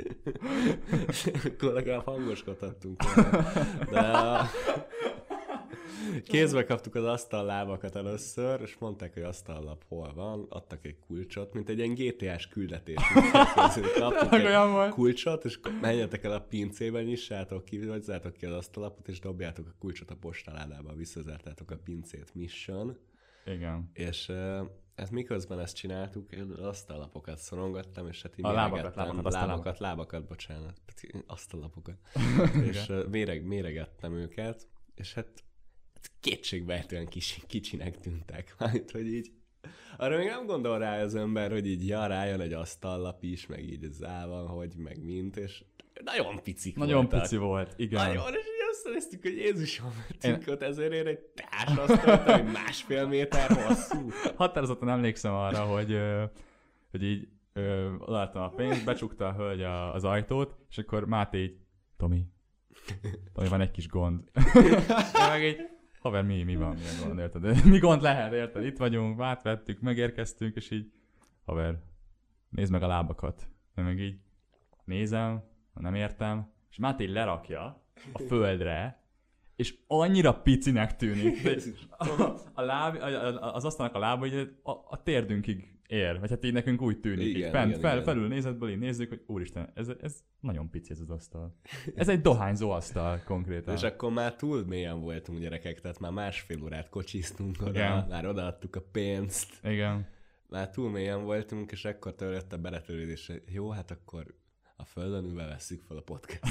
Akkor 1.45 1.73
legalább 1.73 2.05
hangoskodhattunk. 2.05 3.03
De 3.91 4.01
a... 4.01 4.47
Kézbe 6.25 6.65
kaptuk 6.65 6.95
az 6.95 7.05
asztallábakat 7.05 7.97
először, 7.97 8.61
és 8.61 8.77
mondták, 8.79 9.15
hogy 9.15 9.23
asztallap 9.23 9.85
hol 9.89 10.13
van, 10.15 10.47
adtak 10.49 10.85
egy 10.85 10.99
kulcsot, 11.07 11.53
mint 11.53 11.69
egy 11.69 11.79
ilyen 11.79 11.95
GTA-s 11.95 12.49
küldetés. 12.49 13.03
kaptuk 13.99 14.33
egy 14.33 14.91
kulcsot, 14.91 15.45
és 15.45 15.59
menjetek 15.81 16.25
el 16.25 16.33
a 16.33 16.41
pincébe, 16.41 17.03
nyissátok 17.03 17.65
ki, 17.65 17.87
vagy 17.87 18.03
zártok 18.03 18.33
ki 18.33 18.47
az 18.47 18.55
asztallapot, 18.55 19.09
és 19.09 19.21
dobjátok 19.21 19.67
a 19.67 19.75
kulcsot 19.79 20.11
a 20.11 20.17
postaládába, 20.17 20.95
visszazártátok 20.95 21.71
a 21.71 21.77
pincét 21.77 22.35
mission. 22.35 22.97
Igen. 23.45 23.91
És 23.93 24.33
ez 24.95 25.11
miközben 25.11 25.61
ezt 25.61 25.77
csináltuk, 25.77 26.33
én 26.33 26.51
azt 26.51 26.91
a 26.91 26.97
lapokat 26.97 27.39
szorongattam, 27.39 28.09
és 28.09 28.23
hát 28.23 28.39
így 28.39 28.45
a 28.45 28.53
lábakat, 28.53 28.95
lábakat, 28.95 29.33
lábakat, 29.33 29.79
lábakat, 29.79 30.27
bocsánat, 30.27 30.81
azt 31.27 31.55
a 31.55 31.57
lapokat. 31.57 31.97
és 32.71 32.93
méreg, 33.11 33.45
méregettem 33.45 34.15
őket, 34.15 34.69
és 34.95 35.15
hát, 35.15 35.27
hát 35.27 35.45
kétségbejtően 36.21 37.07
kis, 37.07 37.41
kicsinek 37.47 38.01
tűntek. 38.01 38.55
Hát, 38.59 38.91
hogy 38.91 39.07
így 39.07 39.31
arra 39.97 40.17
még 40.17 40.27
nem 40.27 40.47
gondol 40.47 40.79
rá 40.79 41.03
az 41.03 41.15
ember, 41.15 41.51
hogy 41.51 41.67
így 41.67 41.87
ja, 41.87 42.07
rájön 42.07 42.41
egy 42.41 42.53
asztallap 42.53 43.23
is, 43.23 43.47
meg 43.47 43.69
így 43.69 43.87
zával, 43.91 44.47
hogy 44.47 44.75
meg 44.77 45.05
mint, 45.05 45.37
és 45.37 45.65
nagyon 46.05 46.43
picik 46.43 46.77
Nagyon 46.77 46.95
voltak. 46.95 47.21
pici 47.21 47.37
volt, 47.37 47.75
igen. 47.77 48.07
Nagyon, 48.07 48.33
és 48.33 48.57
néztük, 48.93 49.23
hogy 49.23 49.37
Jézusom, 49.37 49.93
mentünk 50.09 50.55
ott 50.55 50.63
ezért 50.63 50.93
ér 50.93 51.07
egy 51.07 51.19
társ 51.19 51.77
asztalt, 51.79 52.29
ami 52.29 52.51
másfél 52.51 53.07
méter 53.07 53.51
hosszú. 53.51 54.11
Határozottan 54.37 54.89
emlékszem 54.89 55.33
arra, 55.33 55.65
hogy, 55.65 55.99
hogy 56.91 57.03
így 57.03 57.29
láttam 58.07 58.43
a 58.43 58.49
pénzt, 58.49 58.85
becsukta 58.85 59.29
a 59.29 59.33
hölgy 59.33 59.63
az 59.93 60.05
ajtót, 60.05 60.57
és 60.71 60.79
akkor 60.79 61.07
Máté 61.07 61.43
így, 61.43 61.57
Tomi, 61.97 62.23
Tomi, 63.33 63.49
van 63.49 63.61
egy 63.61 63.71
kis 63.71 63.89
gond. 63.89 64.23
meg 65.31 65.43
így, 65.43 65.57
haver, 66.01 66.25
mi, 66.25 66.43
mi 66.43 66.57
van, 66.57 66.77
milyen 66.77 66.95
gond, 67.07 67.19
érted? 67.19 67.65
Mi 67.73 67.79
gond 67.79 68.03
lehet, 68.03 68.33
érted? 68.33 68.65
Itt 68.65 68.77
vagyunk, 68.77 69.21
átvettük, 69.21 69.81
megérkeztünk, 69.81 70.57
és 70.57 70.71
így, 70.71 70.93
haver, 71.45 71.79
nézd 72.49 72.73
meg 72.73 72.83
a 72.83 72.87
lábakat. 72.87 73.49
meg 73.75 74.01
így 74.01 74.19
nézem, 74.85 75.45
nem 75.75 75.95
értem, 75.95 76.53
és 76.71 76.77
Máté 76.77 77.05
lerakja, 77.05 77.85
a 78.13 78.19
földre, 78.19 79.05
és 79.57 79.79
annyira 79.87 80.41
picinek 80.41 80.97
tűnik. 80.97 81.49
A, 81.99 82.35
a 82.53 82.63
láb, 82.63 82.97
az 83.41 83.65
asztalnak 83.65 83.95
a 83.95 83.99
lába 83.99 84.29
hogy 84.29 84.57
a, 84.63 84.71
a 84.71 85.03
térdünkig 85.03 85.76
ér, 85.87 86.21
vagy 86.21 86.31
hát 86.31 86.45
így 86.45 86.53
nekünk 86.53 86.83
úgy 86.83 87.01
tűnik. 87.01 87.27
Igen, 87.27 87.41
így 87.41 87.51
fent, 87.51 87.69
igen, 87.69 87.81
fel, 87.81 87.93
igen. 87.93 88.05
felül 88.05 88.29
nézetből 88.29 88.71
így 88.71 88.79
nézzük, 88.79 89.09
hogy 89.09 89.23
úristen, 89.27 89.71
ez, 89.75 89.89
ez 90.01 90.25
nagyon 90.41 90.71
pici 90.71 90.93
ez 90.93 91.01
az 91.01 91.11
asztal. 91.11 91.57
Ez 91.95 92.09
egy 92.09 92.21
dohányzó 92.21 92.71
asztal 92.71 93.23
konkrétan. 93.25 93.75
És 93.75 93.83
akkor 93.83 94.13
már 94.13 94.37
túl 94.37 94.65
mélyen 94.65 95.01
voltunk 95.01 95.39
gyerekek, 95.39 95.81
tehát 95.81 95.99
már 95.99 96.13
másfél 96.13 96.63
órát 96.63 96.89
kocsiztunk 96.89 97.57
oda, 97.61 97.71
igen. 97.71 98.07
már 98.09 98.27
odaadtuk 98.27 98.77
a 98.77 98.83
pénzt. 98.93 99.53
Igen. 99.63 100.07
Már 100.49 100.71
túl 100.71 100.91
mélyen 100.91 101.25
voltunk, 101.25 101.73
és 101.73 101.85
akkor 101.85 102.15
törött 102.15 102.53
a 102.53 102.59
beletörődés, 102.59 103.31
jó, 103.47 103.71
hát 103.71 103.91
akkor 103.91 104.35
a 104.77 104.85
földön 104.85 105.25
ülve 105.25 105.47
veszük 105.47 105.83
fel 105.83 105.97
a 105.97 106.01
podcast. 106.01 106.43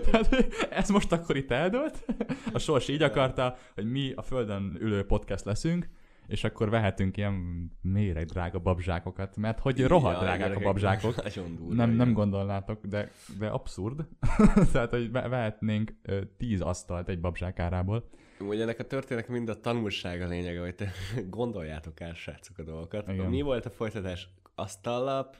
ez 0.70 0.88
most 0.88 1.12
akkor 1.12 1.36
itt 1.36 1.50
eldőlt. 1.50 2.04
A 2.52 2.58
sors 2.58 2.88
így 2.88 3.02
akarta, 3.02 3.56
hogy 3.74 3.90
mi 3.90 4.12
a 4.14 4.22
földön 4.22 4.76
ülő 4.80 5.04
podcast 5.04 5.44
leszünk, 5.44 5.88
és 6.28 6.44
akkor 6.44 6.70
vehetünk 6.70 7.16
ilyen 7.16 7.34
méreg 7.80 8.26
drága 8.26 8.58
babzsákokat, 8.58 9.36
mert 9.36 9.58
hogy 9.58 9.84
rohadt 9.84 10.20
drágák 10.20 10.56
a 10.56 10.60
babzsákok. 10.60 11.14
nem, 11.68 11.90
nem 11.90 12.12
gondolnátok, 12.12 12.86
de, 12.86 13.10
de 13.38 13.46
abszurd. 13.46 14.08
Tehát, 14.72 14.90
hogy 14.90 15.10
vehetnénk 15.10 15.92
tíz 16.36 16.60
asztalt 16.60 17.08
egy 17.08 17.20
babzsák 17.20 17.58
árából. 17.58 18.08
Ugye 18.40 18.62
ennek 18.62 18.78
a 18.78 18.84
történek 18.84 19.28
mind 19.28 19.48
a 19.48 19.60
tanulsága 19.60 20.26
lényege, 20.26 20.60
hogy 20.60 20.74
te 20.74 20.90
gondoljátok 21.30 22.00
el, 22.00 22.14
srácok, 22.14 22.58
a 22.58 22.62
dolgokat. 22.62 23.08
Igen. 23.08 23.26
Mi 23.26 23.40
volt 23.40 23.66
a 23.66 23.70
folytatás? 23.70 24.28
Asztallap, 24.54 25.36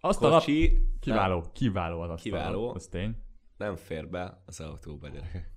azt 0.00 0.18
Kocsi. 0.18 0.86
Kiváló, 1.00 1.40
nem, 1.40 1.50
kiváló 1.52 2.00
az 2.00 2.10
asztal. 2.10 2.32
Kiváló. 2.32 2.74
Az 2.74 2.86
tény. 2.86 3.16
Nem 3.56 3.76
fér 3.76 4.08
be 4.08 4.42
az 4.46 4.60
autóba, 4.60 5.08
gyerekek. 5.08 5.52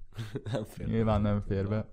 nem 0.52 0.64
fér 0.64 0.88
Nyilván 0.88 1.24
be. 1.24 1.30
nem 1.30 1.42
fér 1.42 1.68
be. 1.68 1.90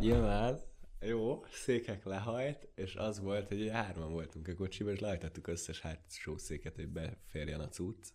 Nyilván. 0.00 0.58
Jó, 1.08 1.44
székek 1.50 2.04
lehajt, 2.04 2.68
és 2.74 2.94
az 2.94 3.20
volt, 3.20 3.48
hogy 3.48 3.68
hárman 3.72 4.12
voltunk 4.12 4.48
a 4.48 4.54
kocsiban, 4.54 4.92
és 4.92 5.00
lehajtottuk 5.00 5.46
összes 5.46 5.80
hátsó 5.80 6.36
széket, 6.36 6.74
hogy 6.74 6.88
beférjen 6.88 7.60
a 7.60 7.68
cucc 7.68 8.08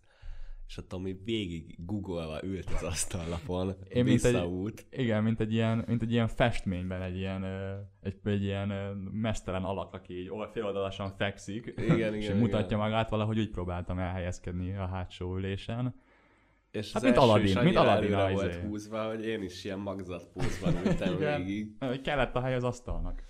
és 0.71 0.77
a 0.77 0.87
Tomi 0.87 1.19
végig 1.23 1.75
googolva 1.85 2.43
ült 2.43 2.69
az 2.69 2.83
asztallapon, 2.83 3.75
Én 3.89 4.03
mint 4.03 4.23
egy, 4.23 4.85
Igen, 4.89 5.23
mint 5.23 5.39
egy, 5.39 5.53
ilyen, 5.53 5.83
mint 5.87 6.01
egy 6.01 6.11
ilyen 6.11 6.27
festményben, 6.27 7.01
egy 7.01 7.17
ilyen, 7.17 7.43
egy, 8.01 8.19
egy 8.23 8.43
ilyen 8.43 8.67
mesteren 9.11 9.63
alak, 9.63 9.93
aki 9.93 10.19
így 10.19 10.31
féloldalasan 10.51 11.15
fekszik, 11.17 11.73
igen, 11.77 12.13
és 12.19 12.25
igen, 12.25 12.37
mutatja 12.37 12.65
igen. 12.65 12.79
magát, 12.79 13.09
valahogy 13.09 13.39
úgy 13.39 13.49
próbáltam 13.49 13.99
elhelyezkedni 13.99 14.75
a 14.75 14.85
hátsó 14.85 15.35
ülésen. 15.35 16.00
És 16.71 16.93
hát 16.93 17.03
mint 17.03 17.17
Aladdin, 17.17 17.59
mint 17.63 17.75
Aladdin 17.75 18.33
volt 18.33 18.51
izé. 18.51 18.61
húzva, 18.61 19.07
hogy 19.07 19.25
én 19.25 19.43
is 19.43 19.63
ilyen 19.63 19.79
magzatpózban 19.79 20.75
ültem 20.85 21.17
végig. 21.17 21.71
Kellett 22.03 22.35
a 22.35 22.41
hely 22.41 22.55
az 22.55 22.63
asztalnak. 22.63 23.23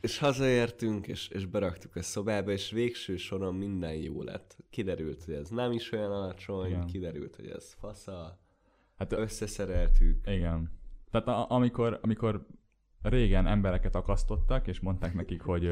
És 0.00 0.18
hazaértünk, 0.18 1.06
és, 1.06 1.28
és 1.28 1.46
beraktuk 1.46 1.96
a 1.96 2.02
szobába, 2.02 2.50
és 2.50 2.70
végső 2.70 3.16
soron 3.16 3.54
minden 3.54 3.94
jó 3.94 4.22
lett. 4.22 4.56
Kiderült, 4.70 5.24
hogy 5.24 5.34
ez 5.34 5.48
nem 5.48 5.72
is 5.72 5.92
olyan 5.92 6.10
alacsony, 6.10 6.66
igen. 6.66 6.86
kiderült, 6.86 7.36
hogy 7.36 7.46
ez 7.46 7.74
fasza, 7.78 8.38
hát 8.96 9.12
összeszereltük. 9.12 10.26
Igen. 10.26 10.70
Tehát 11.10 11.28
a, 11.28 11.50
amikor, 11.50 11.98
amikor 12.02 12.46
régen 13.02 13.46
embereket 13.46 13.94
akasztottak, 13.94 14.66
és 14.66 14.80
mondták 14.80 15.14
nekik, 15.14 15.40
hogy, 15.40 15.70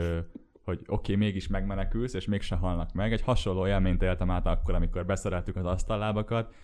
hogy 0.64 0.78
oké, 0.80 0.88
okay, 0.92 1.16
mégis 1.16 1.48
megmenekülsz, 1.48 2.14
és 2.14 2.26
mégse 2.26 2.56
halnak 2.56 2.92
meg. 2.92 3.12
Egy 3.12 3.22
hasonló 3.22 3.66
élményt 3.66 4.02
éltem 4.02 4.30
át 4.30 4.46
akkor, 4.46 4.74
amikor 4.74 5.06
beszereltük 5.06 5.56
az 5.56 5.64
asztallábakat, 5.64 6.54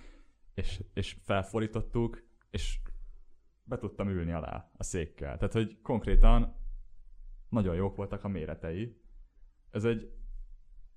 és, 0.54 0.82
és 0.94 1.16
felforítottuk, 1.24 2.22
és 2.50 2.78
be 3.64 3.78
tudtam 3.78 4.08
ülni 4.08 4.32
alá 4.32 4.70
a 4.76 4.82
székkel. 4.82 5.36
Tehát, 5.36 5.52
hogy 5.52 5.80
konkrétan 5.82 6.56
nagyon 7.48 7.74
jók 7.74 7.96
voltak 7.96 8.24
a 8.24 8.28
méretei. 8.28 8.96
Ez 9.70 9.84
egy 9.84 10.12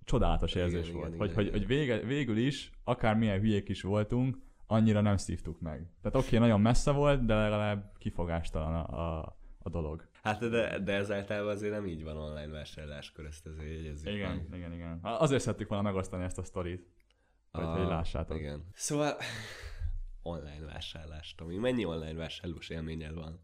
csodálatos 0.04 0.56
érzés 0.56 0.88
igen, 0.88 1.00
volt, 1.00 1.14
igen, 1.14 1.20
hogy, 1.20 1.30
igen, 1.30 1.36
hogy, 1.36 1.46
igen. 1.46 1.60
hogy 1.60 1.68
vége, 1.68 2.00
végül 2.00 2.38
is, 2.38 2.72
akármilyen 2.84 3.40
hülyék 3.40 3.70
is 3.70 3.82
voltunk, 3.82 4.38
annyira 4.66 5.02
nem 5.02 5.18
szívtuk 5.18 5.60
meg. 5.60 5.90
Tehát 6.02 6.18
oké, 6.18 6.28
okay, 6.28 6.40
nagyon 6.40 6.62
messze 6.62 6.92
volt, 6.92 7.26
de 7.26 7.36
legalább 7.36 7.92
kifogástalan 7.98 8.74
a, 8.74 9.20
a, 9.20 9.38
a 9.60 9.70
dolog. 9.70 10.10
Hát 10.22 10.50
de, 10.50 10.80
de 10.80 10.94
ez 10.94 11.12
általában 11.12 11.52
azért 11.52 11.74
nem 11.74 11.88
így 11.88 12.04
van 12.04 12.18
online 12.18 12.52
vásárláskor, 12.52 13.26
ezt 13.26 13.48
azért 13.48 13.70
jegyezzük 13.70 14.14
Igen, 14.14 14.36
meg. 14.50 14.60
igen, 14.60 14.74
igen. 14.74 15.00
Azért 15.02 15.42
szerettük 15.42 15.68
volna 15.68 15.84
megosztani 15.84 16.24
ezt 16.24 16.38
a 16.38 16.44
sztorit, 16.44 16.88
hogy, 17.52 17.66
hogy 17.66 17.88
lássátok. 17.88 18.38
Igen. 18.38 18.64
Szóval 18.74 19.16
online 20.22 20.66
vásárlás, 20.66 21.36
Tomi. 21.36 21.58
Mennyi 21.58 21.86
online 21.86 22.14
vásárlós 22.14 22.70
élményed 22.70 23.14
van? 23.14 23.40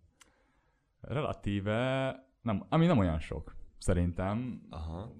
Relatíve 1.01 2.11
nem, 2.41 2.65
ami 2.69 2.85
nem 2.85 2.97
olyan 2.97 3.19
sok, 3.19 3.55
szerintem. 3.77 4.61
Aha. 4.69 5.13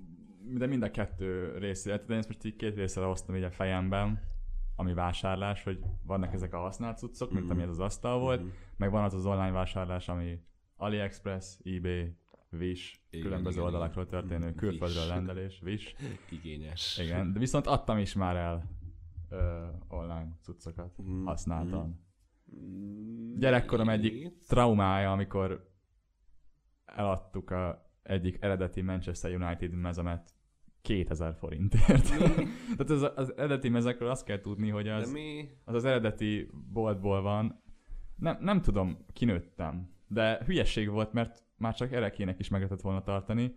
De 0.54 0.66
mind 0.66 0.84
a 0.84 0.92
kettő 0.92 1.58
részét, 1.58 2.06
de 2.06 2.14
én 2.14 2.20
ezt 2.20 2.28
most 2.28 2.44
így 2.44 2.56
két 2.56 2.76
részre 2.76 3.06
hoztam 3.06 3.36
így 3.36 3.44
a 3.44 3.52
fejemben, 3.52 4.22
ami 4.76 4.94
vásárlás, 4.94 5.64
hogy 5.64 5.80
vannak 6.04 6.34
ezek 6.34 6.54
a 6.54 6.60
használt 6.60 6.98
cuccok, 6.98 7.32
mint 7.32 7.46
mm. 7.46 7.50
ami 7.50 7.62
ez 7.62 7.70
az 7.70 7.80
asztal 7.80 8.20
volt, 8.20 8.44
mm. 8.44 8.48
meg 8.78 8.92
van 8.92 9.04
az 9.04 9.14
az 9.14 9.26
online 9.26 9.52
vásárlás, 9.52 10.10
ami 10.10 10.40
AliExpress, 10.78 11.58
eBay, 11.64 12.16
Wish, 12.52 13.00
igen, 13.10 13.26
különböző 13.26 13.56
igen, 13.56 13.66
oldalakról 13.66 14.06
igen. 14.06 14.20
történő 14.20 14.54
külföldről 14.54 15.08
rendelés, 15.08 15.62
Wish. 15.62 15.96
Igényes. 16.30 16.98
Igen, 16.98 17.34
de 17.34 17.40
viszont 17.40 17.68
adtam 17.68 17.98
is 17.98 18.14
már 18.14 18.36
el 18.36 18.70
ö, 19.30 19.66
online 19.88 20.38
cuccokat, 20.42 21.02
mm. 21.02 21.26
használtan. 21.26 22.00
Mm. 22.56 23.40
Gyerekkorom 23.40 23.90
egyik 23.90 24.38
traumája, 24.48 25.12
amikor 25.12 25.70
eladtuk 26.86 27.52
a 27.52 27.92
egyik 28.04 28.38
eredeti 28.42 28.82
Manchester 28.82 29.36
United 29.36 29.72
mezemet 29.72 30.34
2000 30.82 31.36
forintért. 31.36 32.08
Tehát 32.78 32.90
az, 32.90 33.12
az 33.16 33.38
eredeti 33.38 33.70
mezekről 33.70 34.10
azt 34.10 34.26
kell 34.26 34.42
tudni, 34.42 34.70
hogy 34.70 34.88
az, 34.88 35.18
az 35.64 35.74
az 35.74 35.86
eredeti 35.86 36.50
boltból 36.74 37.22
van. 37.22 37.62
Nem, 38.16 38.38
nem 38.40 38.62
tudom, 38.62 38.98
kinőttem, 39.14 39.97
de 40.08 40.42
hülyesség 40.46 40.90
volt, 40.90 41.14
mert 41.14 41.44
már 41.58 41.76
csak 41.76 41.92
erekének 41.92 42.40
is 42.40 42.50
meg 42.50 42.62
lehetett 42.62 42.84
volna 42.84 43.02
tartani, 43.02 43.56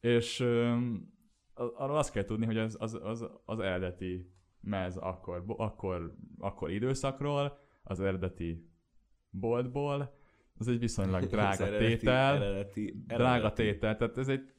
és 0.00 0.40
um, 0.40 1.12
arról 1.54 1.96
azt 1.96 2.12
kell 2.12 2.24
tudni, 2.24 2.46
hogy 2.46 2.58
az, 2.58 2.76
az, 2.80 2.98
az, 3.02 3.26
az 3.44 3.58
eredeti 3.58 4.32
mez 4.60 4.96
akkor, 4.96 5.44
akkor, 5.46 6.14
akkor 6.38 6.70
időszakról, 6.70 7.58
az 7.82 8.00
eredeti 8.00 8.68
boltból, 9.30 10.14
ez 10.60 10.66
egy 10.66 10.78
viszonylag 10.78 11.24
drága 11.34 11.66
eredeti, 11.66 11.96
tétel. 11.96 12.36
Eredeti, 12.36 12.80
eredeti. 12.80 13.14
Drága 13.14 13.52
tétel, 13.52 13.96
tehát 13.96 14.18
ez 14.18 14.28
egy 14.28 14.52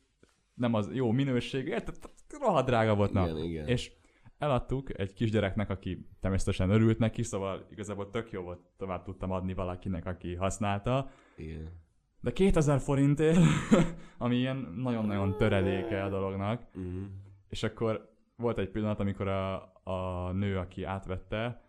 nem 0.54 0.74
az 0.74 0.90
jó 0.94 1.12
minőség, 1.12 1.68
tehát 1.70 2.10
rohadt 2.40 2.68
drága 2.68 2.96
volt. 2.96 3.10
Igen, 3.10 3.34
na. 3.34 3.40
igen. 3.40 3.68
És 3.68 3.92
eladtuk 4.38 5.00
egy 5.00 5.14
kisgyereknek, 5.14 5.70
aki 5.70 6.08
természetesen 6.20 6.70
örült 6.70 7.00
neki, 7.00 7.24
szóval 7.24 7.68
igazából 7.70 8.10
tök 8.10 8.32
jó 8.32 8.42
volt, 8.42 8.60
tovább 8.78 9.04
tudtam 9.04 9.32
adni 9.32 9.54
valakinek, 9.54 10.06
aki 10.06 10.36
használta. 10.36 11.10
Igen. 11.36 11.84
De 12.20 12.32
2000 12.32 12.80
forintért, 12.80 13.40
ami 14.18 14.36
ilyen 14.36 14.58
nagyon-nagyon 14.76 15.38
töredéke 15.38 16.04
a 16.04 16.10
dolognak. 16.10 16.62
Uh-huh. 16.76 17.04
És 17.50 17.64
akkor 17.64 18.14
volt 18.36 18.58
egy 18.58 18.70
pillanat, 18.70 19.00
amikor 19.00 19.28
a, 19.28 19.56
a 19.84 20.32
nő, 20.32 20.58
aki 20.58 20.84
átvette, 20.84 21.64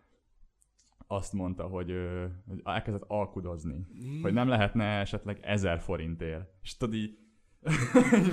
azt 1.07 1.33
mondta, 1.33 1.63
hogy, 1.63 1.93
hogy 2.47 2.61
elkezdett 2.63 3.03
alkudozni. 3.07 3.85
Mm. 4.05 4.21
Hogy 4.21 4.33
nem 4.33 4.47
lehetne 4.47 4.99
esetleg 4.99 5.39
1000 5.41 5.79
forintért. 5.79 6.49
És 6.61 6.77
tudod 6.77 6.95
így, 6.95 7.17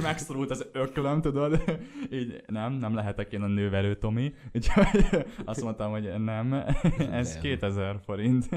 megszorult 0.03 0.51
az 0.51 0.67
öklöm, 0.73 1.21
tudod? 1.21 1.65
Így 2.13 2.43
nem, 2.47 2.73
nem 2.73 2.95
lehetek 2.95 3.33
én 3.33 3.43
a 3.43 3.47
nővelő 3.47 3.95
Tomi. 3.95 4.35
Úgyhogy 4.53 5.07
azt 5.45 5.63
mondtam, 5.63 5.91
hogy 5.91 6.13
nem, 6.19 6.53
ez 7.11 7.33
nem. 7.33 7.43
2000 7.43 8.01
forint. 8.05 8.49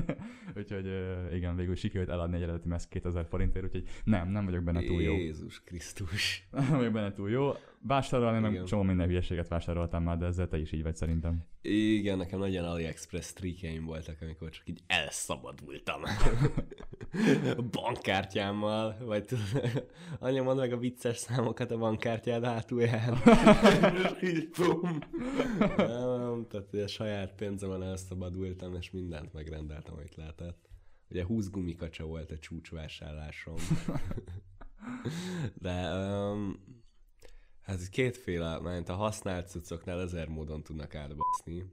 Úgyhogy 0.57 0.85
igen, 1.33 1.55
végül 1.55 1.75
sikerült 1.75 2.09
eladni 2.09 2.35
egy 2.35 2.41
eredeti 2.41 2.67
messz 2.67 2.87
2000 2.87 3.25
forintért, 3.29 3.65
úgyhogy 3.65 3.83
nem, 4.03 4.29
nem 4.29 4.45
vagyok 4.45 4.63
benne 4.63 4.83
túl 4.83 5.01
jó. 5.01 5.13
Jézus 5.13 5.61
Krisztus. 5.63 6.47
Nem 6.51 6.77
vagyok 6.77 6.93
benne 6.93 7.11
túl 7.11 7.29
jó. 7.29 7.51
Vásárolni, 7.81 8.39
meg 8.39 8.63
csomó 8.63 8.81
minden 8.81 9.07
hülyeséget 9.07 9.47
vásároltam 9.47 10.03
már, 10.03 10.17
de 10.17 10.25
ezzel 10.25 10.47
te 10.47 10.57
is 10.57 10.71
így 10.71 10.83
vagy 10.83 10.95
szerintem. 10.95 11.45
Igen, 11.61 12.17
nekem 12.17 12.39
nagyon 12.39 12.65
AliExpress 12.65 13.33
trikjeim 13.33 13.85
voltak, 13.85 14.17
amikor 14.21 14.49
csak 14.49 14.69
így 14.69 14.81
elszabadultam. 14.87 16.01
a 17.57 17.61
bankkártyámmal, 17.61 18.97
vagy 19.05 19.25
tudod, 19.25 19.87
anya 20.19 20.43
mond 20.43 20.59
meg 20.59 20.73
a 20.73 20.77
vicces 20.77 21.17
számokat 21.17 21.71
a 21.71 21.77
bankkártyád 21.77 22.43
hátulján. 22.43 23.17
így 24.23 24.49
bum. 24.57 24.99
Nem, 25.77 26.45
tehát 26.49 26.73
a 26.73 26.87
saját 26.87 27.35
pénzemen 27.35 27.83
elszabadultam, 27.83 28.75
és 28.75 28.91
mindent 28.91 29.33
megrendeltem, 29.33 29.93
amit 29.93 30.15
lehetett. 30.15 30.69
Ugye 31.09 31.25
20 31.25 31.49
gumikacsa 31.49 32.05
volt 32.05 32.31
a 32.31 32.37
csúcsvásárlásom. 32.37 33.55
De 35.61 35.93
um, 35.93 36.59
Hát 37.67 37.89
kétféle, 37.89 38.59
mert 38.59 38.89
a 38.89 38.93
használt 38.93 39.49
cuccoknál 39.49 40.01
ezer 40.01 40.27
módon 40.27 40.63
tudnak 40.63 40.95
átbaszni. 40.95 41.71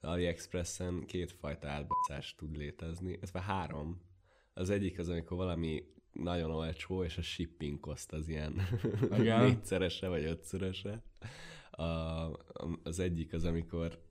AliExpressen 0.00 1.04
kétfajta 1.06 1.68
átbaszás 1.68 2.34
tud 2.34 2.56
létezni, 2.56 3.18
ez 3.20 3.30
három. 3.40 4.00
Az 4.52 4.70
egyik 4.70 4.98
az, 4.98 5.08
amikor 5.08 5.36
valami 5.36 5.82
nagyon 6.12 6.50
olcsó, 6.50 7.04
és 7.04 7.18
a 7.18 7.22
shipping 7.22 7.80
cost 7.80 8.12
az 8.12 8.28
ilyen 8.28 8.62
négyszerese 9.40 10.08
vagy 10.08 10.24
ötszöröse. 10.24 11.02
A, 11.70 11.84
az 12.82 12.98
egyik 12.98 13.32
az, 13.32 13.44
amikor 13.44 14.03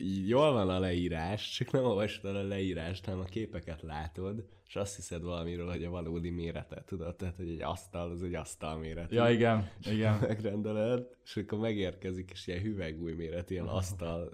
így 0.00 0.28
jól 0.28 0.52
van 0.52 0.68
a 0.68 0.78
leírás, 0.78 1.50
csak 1.50 1.70
nem 1.70 1.84
olvastad 1.84 2.36
a 2.36 2.42
leírást, 2.42 3.04
hanem 3.04 3.20
a 3.20 3.24
képeket 3.24 3.82
látod, 3.82 4.44
és 4.66 4.76
azt 4.76 4.96
hiszed 4.96 5.22
valamiről, 5.22 5.70
hogy 5.70 5.84
a 5.84 5.90
valódi 5.90 6.30
mérete, 6.30 6.84
tudod? 6.86 7.16
Tehát, 7.16 7.36
hogy 7.36 7.48
egy 7.48 7.62
asztal, 7.62 8.10
az 8.10 8.22
egy 8.22 8.34
asztal 8.34 8.78
méret. 8.78 9.10
Ja, 9.10 9.30
igen, 9.30 9.70
igen. 9.90 10.18
Megrendeled, 10.28 11.06
és 11.24 11.36
akkor 11.36 11.58
megérkezik, 11.58 12.30
és 12.32 12.46
ilyen 12.46 12.60
hüvegúj 12.60 13.12
méret, 13.12 13.50
ilyen 13.50 13.66
asztal 13.66 14.32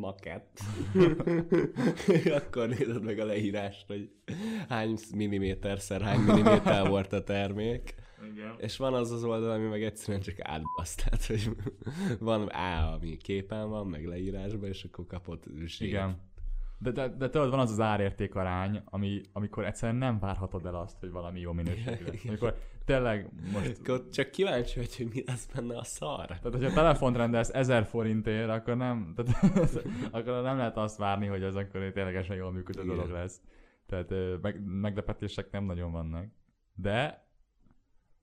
makett. 0.00 0.60
akkor 2.46 2.68
nézed 2.68 3.02
meg 3.02 3.18
a 3.18 3.24
leírást, 3.24 3.86
hogy 3.86 4.10
hány 4.68 4.98
milliméterszer, 5.14 6.02
hány 6.02 6.20
milliméter 6.20 6.88
volt 6.88 7.12
a 7.12 7.22
termék. 7.22 7.94
Igen. 8.32 8.54
És 8.58 8.76
van 8.76 8.94
az 8.94 9.10
az 9.10 9.24
oldal, 9.24 9.50
ami 9.50 9.66
meg 9.66 9.82
egyszerűen 9.82 10.22
csak 10.22 10.40
átbasz, 10.40 10.94
tehát 10.94 11.24
hogy 11.24 11.50
van 12.20 12.46
A, 12.46 12.92
ami 12.92 13.16
képen 13.16 13.68
van, 13.68 13.86
meg 13.86 14.06
leírásban, 14.06 14.68
és 14.68 14.84
akkor 14.84 15.06
kapott 15.06 15.44
zsírt. 15.64 15.90
Igen. 15.90 16.32
De, 16.78 16.90
de, 16.90 17.08
de 17.08 17.30
tudod, 17.30 17.50
van 17.50 17.58
az 17.58 17.70
az 17.70 17.80
árérték 17.80 18.34
arány, 18.34 18.82
ami, 18.84 19.20
amikor 19.32 19.64
egyszerűen 19.64 19.98
nem 19.98 20.18
várhatod 20.18 20.66
el 20.66 20.74
azt, 20.74 20.98
hogy 21.00 21.10
valami 21.10 21.40
jó 21.40 21.52
minőségű 21.52 22.04
lesz. 22.10 22.24
Amikor 22.26 22.56
tényleg 22.84 23.30
most... 23.52 23.78
Akkor 23.78 24.08
csak 24.08 24.30
kíváncsi 24.30 24.78
vagy, 24.78 24.96
hogy 24.96 25.08
mi 25.14 25.22
lesz 25.26 25.48
benne 25.54 25.78
a 25.78 25.84
szar. 25.84 26.26
Tehát, 26.26 26.42
hogyha 26.42 26.72
telefont 26.72 27.16
rendelsz 27.16 27.50
1000 27.52 27.84
forintért, 27.84 28.48
akkor 28.48 28.76
nem, 28.76 29.14
tehát, 29.16 29.44
akkor 30.12 30.42
nem 30.42 30.56
lehet 30.56 30.76
azt 30.76 30.98
várni, 30.98 31.26
hogy 31.26 31.42
ez 31.42 31.54
akkor 31.54 31.90
ténylegesen 31.92 32.36
jól 32.36 32.52
működő 32.52 32.82
Igen. 32.82 32.94
dolog 32.94 33.10
lesz. 33.10 33.40
Tehát 33.86 34.14
meg, 34.42 34.64
meglepetések 34.64 35.50
nem 35.50 35.64
nagyon 35.64 35.92
vannak. 35.92 36.26
De 36.74 37.23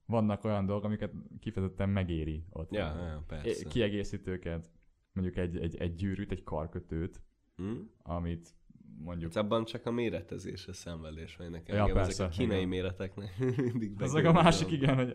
vannak 0.06 0.44
olyan 0.44 0.66
dolgok, 0.66 0.84
amiket 0.84 1.12
kifejezetten 1.40 1.88
megéri 1.88 2.44
ott. 2.50 2.72
Ja, 2.72 2.80
ja, 2.80 3.24
persze. 3.26 3.68
Kiegészítőket, 3.68 4.70
mondjuk 5.12 5.36
egy, 5.36 5.56
egy, 5.56 5.76
egy 5.76 5.94
gyűrűt, 5.94 6.30
egy 6.30 6.42
karkötőt, 6.42 7.22
hmm? 7.56 7.90
amit 8.02 8.54
mondjuk... 8.98 9.32
Hát 9.32 9.44
abban 9.44 9.64
csak 9.64 9.86
a 9.86 9.90
méretezés 9.90 10.66
a 10.66 10.72
szenvedés, 10.72 11.36
vagy 11.36 11.50
nekem. 11.50 11.76
Ja, 11.76 11.92
persze, 11.92 12.10
ezek 12.10 12.26
a 12.26 12.28
kínai 12.28 12.56
igen. 12.56 12.68
méreteknek 12.68 13.38
mindig 13.72 13.94
Ezek 13.98 14.24
a 14.24 14.32
másik, 14.32 14.70
igen, 14.70 14.94
hogy 14.94 15.14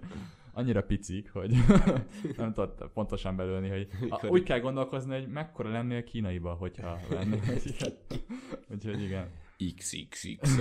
annyira 0.54 0.84
picik, 0.84 1.32
hogy 1.32 1.54
nem 2.38 2.54
tudod 2.54 2.90
pontosan 2.94 3.36
belőni, 3.36 3.70
hogy 3.70 3.88
a, 4.10 4.28
úgy 4.28 4.44
kell 4.44 4.60
gondolkozni, 4.60 5.14
hogy 5.14 5.28
mekkora 5.28 5.70
lennél 5.70 6.04
kínaiba, 6.04 6.54
hogyha 6.54 7.00
lennél. 7.10 7.42
Úgyhogy 8.70 9.02
igen. 9.02 9.32
XXX. 9.76 10.58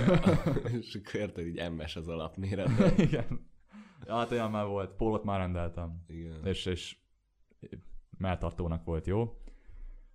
És 0.71 0.95
akkor 0.95 1.19
érted, 1.19 1.47
így 1.47 1.69
MS 1.77 1.95
az 1.95 2.07
alapméret. 2.07 2.97
igen. 2.97 3.55
Hát 4.07 4.31
olyan 4.31 4.51
már 4.51 4.65
volt. 4.65 4.95
Pólot 4.95 5.23
már 5.23 5.39
rendeltem. 5.39 6.03
Igen. 6.07 6.45
És, 6.45 6.65
és 6.65 6.97
melltartónak 8.17 8.83
volt 8.83 9.07
jó. 9.07 9.41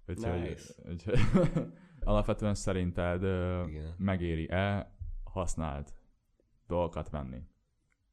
Úgyhogy, 0.07 0.40
nice. 0.40 0.74
úgyhogy 0.90 1.18
alapvetően 2.11 2.55
szerinted 2.55 3.22
Igen. 3.68 3.94
megéri-e 3.96 4.94
használt 5.24 5.94
dolgokat 6.66 7.11
venni? 7.11 7.42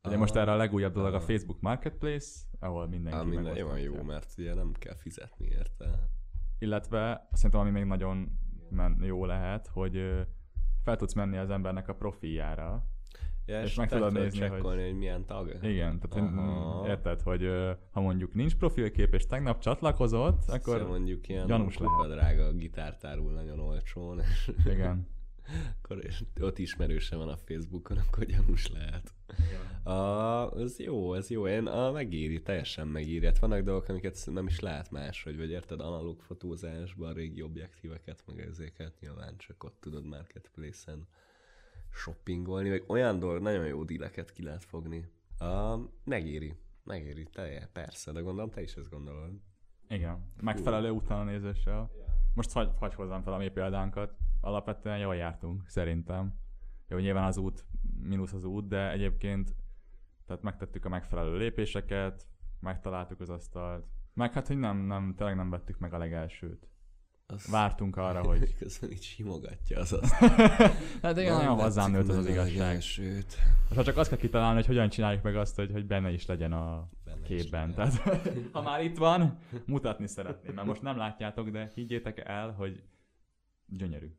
Ugye 0.04 0.18
most 0.18 0.36
erre 0.36 0.52
a 0.52 0.56
legújabb 0.56 0.94
dolog 0.94 1.14
a 1.14 1.20
Facebook 1.20 1.60
Marketplace, 1.62 2.40
ahol 2.60 2.88
mindenki 2.88 3.20
ah, 3.20 3.26
minden 3.26 3.56
jó, 3.56 3.76
jó, 3.76 4.02
mert 4.02 4.34
ugye 4.38 4.54
nem 4.54 4.72
kell 4.72 4.96
fizetni 4.96 5.46
érte. 5.46 6.10
Illetve 6.60 7.28
szerintem 7.32 7.60
ami 7.60 7.70
még 7.70 7.84
nagyon 7.84 8.40
men- 8.70 9.00
jó 9.02 9.26
lehet, 9.26 9.68
hogy 9.68 10.26
fel 10.84 10.96
tudsz 10.96 11.14
menni 11.14 11.38
az 11.38 11.50
embernek 11.50 11.88
a 11.88 11.96
profiljára, 11.96 12.86
Ja, 13.50 13.62
és, 13.62 13.70
és 13.70 13.76
meg 13.76 13.90
tudod 13.90 14.14
nézni, 14.14 14.48
hogy... 14.48 14.62
hogy 14.62 14.98
milyen 14.98 15.26
tag. 15.26 15.58
Igen, 15.62 16.00
tehát 16.00 16.30
Aha. 16.32 16.88
érted, 16.88 17.22
hogy 17.22 17.50
ha 17.92 18.02
mondjuk 18.02 18.34
nincs 18.34 18.56
profilkép, 18.56 19.14
és 19.14 19.26
tegnap 19.26 19.60
csatlakozott, 19.60 20.42
akkor 20.48 20.78
szóval 20.78 20.88
mondjuk 20.88 21.28
ilyen 21.28 21.48
gyanús 21.48 21.78
lehet. 21.78 22.12
drága 22.12 22.46
a 22.46 22.52
gitártárul 22.52 23.32
nagyon 23.32 23.60
olcsón. 23.60 24.22
Igen. 24.66 25.08
akkor 25.82 26.02
ott 26.40 26.58
ismerőse 26.58 27.16
van 27.16 27.30
a 27.30 27.38
Facebookon, 27.38 27.98
akkor 27.98 28.26
gyanús 28.26 28.72
lehet. 28.72 29.14
Igen. 29.38 29.96
A, 29.96 30.60
ez 30.60 30.80
jó, 30.80 31.14
ez 31.14 31.30
jó. 31.30 31.48
Én 31.48 31.66
a, 31.66 31.92
megéri, 31.92 32.42
teljesen 32.42 32.88
megéri. 32.88 33.26
Hát 33.26 33.40
vannak 33.40 33.62
dolgok, 33.62 33.88
amiket 33.88 34.18
nem 34.26 34.48
is 34.48 34.60
lehet 34.60 34.92
máshogy, 34.92 35.38
vagy 35.38 35.50
érted, 35.50 35.80
analóg 35.80 36.22
fotózásban 36.22 37.14
régi 37.14 37.42
objektíveket, 37.42 38.24
meg 38.26 38.40
ezeket 38.40 38.94
nyilván 39.00 39.38
csak 39.38 39.64
ott 39.64 39.78
tudod 39.80 40.06
marketplace-en 40.06 41.08
shoppingolni, 41.92 42.70
vagy 42.70 42.84
olyan 42.88 43.20
dolog, 43.20 43.42
nagyon 43.42 43.66
jó 43.66 43.84
díleket 43.84 44.32
ki 44.32 44.44
lehet 44.44 44.64
fogni. 44.64 45.12
Uh, 45.40 45.80
megéri, 46.04 46.56
megéri, 46.84 47.24
te, 47.24 47.70
persze, 47.74 48.12
de 48.12 48.20
gondolom 48.20 48.50
te 48.50 48.62
is 48.62 48.76
ezt 48.76 48.90
gondolod. 48.90 49.32
Igen, 49.90 50.32
megfelelő 50.42 50.90
utána 50.90 51.24
nézéssel. 51.24 51.92
Most 52.34 52.52
hagy, 52.52 52.70
hagy 52.80 52.94
hozzám 52.94 53.22
fel 53.22 53.34
a 53.34 53.38
mi 53.38 53.50
példánkat. 53.50 54.18
Alapvetően 54.42 54.98
jól 54.98 55.16
jártunk, 55.16 55.68
szerintem. 55.68 56.34
Jó, 56.88 56.98
nyilván 56.98 57.24
az 57.24 57.38
út, 57.38 57.66
mínusz 58.04 58.34
az 58.34 58.44
út, 58.44 58.68
de 58.68 58.92
egyébként 58.92 59.56
tehát 60.26 60.44
megtettük 60.44 60.86
a 60.86 60.90
megfelelő 60.90 61.38
lépéseket, 61.38 62.28
megtaláltuk 62.60 63.20
az 63.20 63.30
asztalt, 63.30 63.86
meg 64.14 64.34
hát, 64.34 64.48
hogy 64.48 64.58
nem, 64.58 64.78
nem, 64.78 65.14
tényleg 65.16 65.36
nem 65.36 65.50
vettük 65.50 65.80
meg 65.80 65.94
a 65.94 65.98
legelsőt. 65.98 66.68
Az 67.32 67.48
Vártunk 67.48 67.98
arra, 67.98 68.24
hogy... 68.28 68.56
Közben 68.58 68.92
így 68.92 69.02
simogatja 69.02 69.80
az 69.80 69.94
azt. 69.94 70.14
hát 71.02 71.18
igen, 71.18 71.36
nagyon 71.36 71.60
hozzám 71.60 71.92
nőtt 71.92 72.08
az 72.08 72.16
az 72.16 72.28
igazság. 72.28 72.82
Sőt. 72.82 73.38
Most 73.70 73.86
csak 73.86 73.98
azt 73.98 74.10
kell 74.10 74.18
kitalálni, 74.18 74.56
hogy 74.56 74.66
hogyan 74.66 74.90
csináljuk 74.90 75.24
meg 75.24 75.36
azt, 75.36 75.56
hogy, 75.56 75.72
hogy 75.72 75.86
benne 75.86 76.12
is 76.12 76.26
legyen 76.26 76.54
a 76.54 76.90
benne 77.04 77.22
képben. 77.22 77.74
Tehát, 77.74 77.94
ha 78.54 78.62
már 78.62 78.84
itt 78.84 78.98
van, 78.98 79.40
mutatni 79.66 80.08
szeretném. 80.08 80.54
Mert 80.54 80.68
most 80.68 80.82
nem 80.82 80.98
látjátok, 80.98 81.50
de 81.50 81.72
higgyétek 81.74 82.20
el, 82.20 82.52
hogy 82.52 82.84
gyönyörű. 83.66 84.16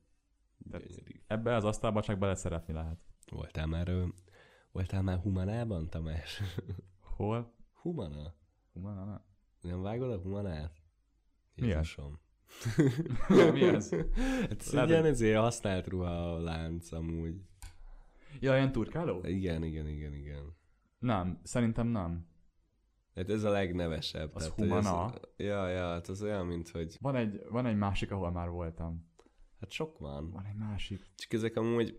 gyönyörű. 0.58 1.20
Ebbe 1.26 1.54
az 1.54 1.64
asztalba 1.64 2.02
csak 2.02 2.18
bele 2.18 2.34
szeretni 2.34 2.72
lehet. 2.72 2.98
Voltál 3.30 3.66
már, 3.66 3.92
voltál 4.72 5.02
már 5.02 5.18
Humanában, 5.18 5.88
Tamás? 5.88 6.42
Hol? 7.00 7.54
Humana. 7.72 8.34
Humana? 8.72 9.24
Nem 9.60 9.82
vágod 9.82 10.10
a 10.10 10.18
Humanát? 10.18 10.72
Jézusom. 11.54 12.10
Mi 12.10 12.29
Mi 13.52 13.62
ez? 13.62 13.90
Hát 13.90 14.60
ez 14.60 14.72
ilyen 14.72 15.04
ezért 15.04 15.38
használt 15.38 15.86
ruha 15.86 16.38
lánc 16.38 16.92
amúgy. 16.92 17.34
Ja, 18.40 18.54
ilyen 18.54 18.72
turkáló? 18.72 19.20
Igen, 19.24 19.62
igen, 19.62 19.88
igen, 19.88 20.14
igen. 20.14 20.56
Nem, 20.98 21.40
szerintem 21.42 21.86
nem. 21.86 22.28
Hát 23.14 23.30
ez 23.30 23.44
a 23.44 23.50
legnevesebb. 23.50 24.34
Az 24.34 24.46
humana? 24.46 25.12
Ez, 25.14 25.46
ja, 25.46 25.68
ja, 25.68 25.86
hát 25.86 26.08
az 26.08 26.22
olyan, 26.22 26.46
mint 26.46 26.68
hogy... 26.68 26.96
Van 27.00 27.16
egy, 27.16 27.40
van 27.48 27.66
egy 27.66 27.76
másik, 27.76 28.10
ahol 28.10 28.30
már 28.30 28.48
voltam. 28.48 29.08
Hát 29.60 29.70
sok 29.70 29.98
van. 29.98 30.30
Van 30.30 30.46
egy 30.46 30.56
másik. 30.56 31.02
Csak 31.14 31.32
ezek 31.32 31.56
amúgy, 31.56 31.98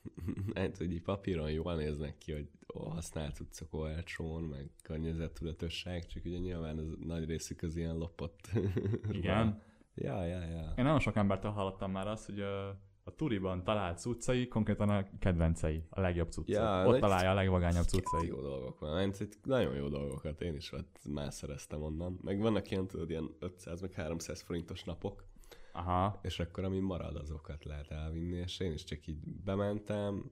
hát, 0.54 0.76
hogy 0.76 0.92
így 0.92 1.02
papíron 1.02 1.50
jól 1.50 1.74
néznek 1.74 2.18
ki, 2.18 2.32
hogy 2.32 2.48
használt 2.66 3.40
utcok 3.40 3.74
olcsón, 3.74 4.42
meg 4.42 4.70
környezettudatosság, 4.82 6.06
csak 6.06 6.24
ugye 6.24 6.38
nyilván 6.38 6.78
ez 6.78 6.86
nagy 6.98 7.24
részük 7.24 7.62
az 7.62 7.76
ilyen 7.76 7.96
lopott. 7.96 8.50
Igen? 9.10 9.62
Ja, 9.94 10.24
ja, 10.24 10.40
ja. 10.44 10.72
Én 10.76 10.84
nagyon 10.84 10.98
sok 10.98 11.16
embertől 11.16 11.50
hallottam 11.50 11.90
már 11.90 12.08
azt, 12.08 12.26
hogy 12.26 12.40
a, 12.40 12.68
a 13.04 13.14
turiban 13.16 13.64
talált 13.64 13.98
cuccai 13.98 14.48
konkrétan 14.48 14.88
a 14.88 15.04
kedvencei, 15.18 15.84
a 15.90 16.00
legjobb 16.00 16.30
cuccai. 16.30 16.54
Ja, 16.54 16.86
Ott 16.86 17.00
találja 17.00 17.30
a 17.30 17.34
legvagányabb 17.34 17.84
cuccai. 17.84 18.26
Jó 18.26 18.40
dolgok 18.40 18.78
van. 18.78 19.00
Én 19.00 19.12
nagyon 19.42 19.74
jó 19.74 19.88
dolgokat, 19.88 20.40
én 20.40 20.54
is 20.54 20.72
ott 20.72 20.98
már 21.08 21.32
szereztem 21.32 21.82
onnan. 21.82 22.18
Meg 22.22 22.40
vannak 22.40 22.70
ilyen, 22.70 22.86
tudod, 22.86 23.10
ilyen 23.10 23.30
500 23.38 23.80
meg 23.80 23.92
300 23.92 24.42
forintos 24.42 24.84
napok, 24.84 25.24
Aha. 25.72 26.18
És 26.22 26.40
akkor 26.40 26.64
ami 26.64 26.78
marad, 26.78 27.16
azokat 27.16 27.64
lehet 27.64 27.90
elvinni, 27.90 28.36
és 28.36 28.60
én 28.60 28.72
is 28.72 28.84
csak 28.84 29.06
így 29.06 29.18
bementem, 29.44 30.30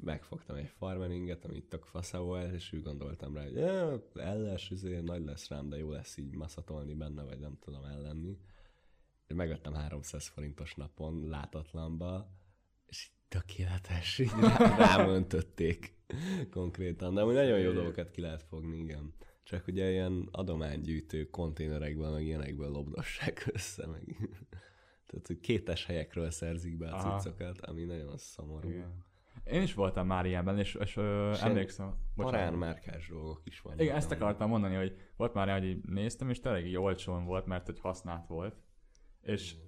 megfogtam 0.00 0.56
egy 0.56 0.68
farmeringet, 0.68 1.44
amit 1.44 1.68
tök 1.68 1.84
fasza 1.84 2.20
volt, 2.20 2.52
és 2.52 2.72
úgy 2.72 2.82
gondoltam 2.82 3.34
rá, 3.34 3.42
hogy 3.42 3.56
elles, 4.14 4.70
azért 4.70 5.02
nagy 5.02 5.24
lesz 5.24 5.48
rám, 5.48 5.68
de 5.68 5.76
jó 5.76 5.90
lesz 5.90 6.16
így 6.16 6.34
maszatolni 6.34 6.94
benne, 6.94 7.22
vagy 7.22 7.38
nem 7.38 7.58
tudom 7.60 7.84
ellenni. 7.84 8.38
Megvettem 9.34 9.74
300 9.74 10.26
forintos 10.26 10.74
napon 10.74 11.28
látatlanba, 11.28 12.30
és 12.86 13.10
tökéletes, 13.28 14.18
így 14.18 14.30
rá, 14.40 14.76
rám 14.76 15.08
öntötték 15.08 15.94
konkrétan. 16.50 17.14
De 17.14 17.24
úgy 17.24 17.34
nagyon 17.34 17.58
jó 17.58 17.72
dolgokat 17.72 18.10
ki 18.10 18.20
lehet 18.20 18.42
fogni, 18.42 18.76
igen. 18.76 19.14
Csak 19.42 19.66
ugye 19.66 19.90
ilyen 19.90 20.28
adománygyűjtő 20.30 21.30
konténerekből, 21.30 22.10
meg 22.10 22.24
ilyenekből 22.24 22.70
lobdossák 22.70 23.50
össze, 23.52 23.86
meg 23.86 24.16
tehát, 25.06 25.26
hogy 25.26 25.40
kétes 25.40 25.84
helyekről 25.84 26.30
szerzik 26.30 26.76
be 26.76 26.88
a 26.88 26.94
Aha. 26.94 27.18
cuccokat, 27.18 27.60
ami 27.60 27.84
nagyon 27.84 28.16
szomorú. 28.16 28.68
Igen. 28.68 29.04
Én 29.44 29.62
is 29.62 29.74
voltam 29.74 30.06
már 30.06 30.26
ilyenben, 30.26 30.58
és, 30.58 30.74
és 30.74 30.96
ö, 30.96 31.34
emlékszem. 31.40 31.94
Parán 32.14 32.54
márkás 32.54 33.08
dolgok 33.08 33.40
is 33.44 33.60
vannak. 33.60 33.80
Igen, 33.80 33.96
ezt 33.96 34.10
akartam 34.10 34.48
mondani, 34.48 34.74
hogy 34.74 34.96
volt 35.16 35.34
már 35.34 35.48
hogy 35.48 35.64
így 35.64 35.84
néztem, 35.84 36.30
és 36.30 36.40
tényleg 36.40 36.66
így 36.66 36.76
olcsón 36.76 37.24
volt, 37.24 37.46
mert 37.46 37.66
hogy 37.66 37.80
használt 37.80 38.26
volt. 38.26 38.56
És 39.26 39.52
Igen. 39.54 39.66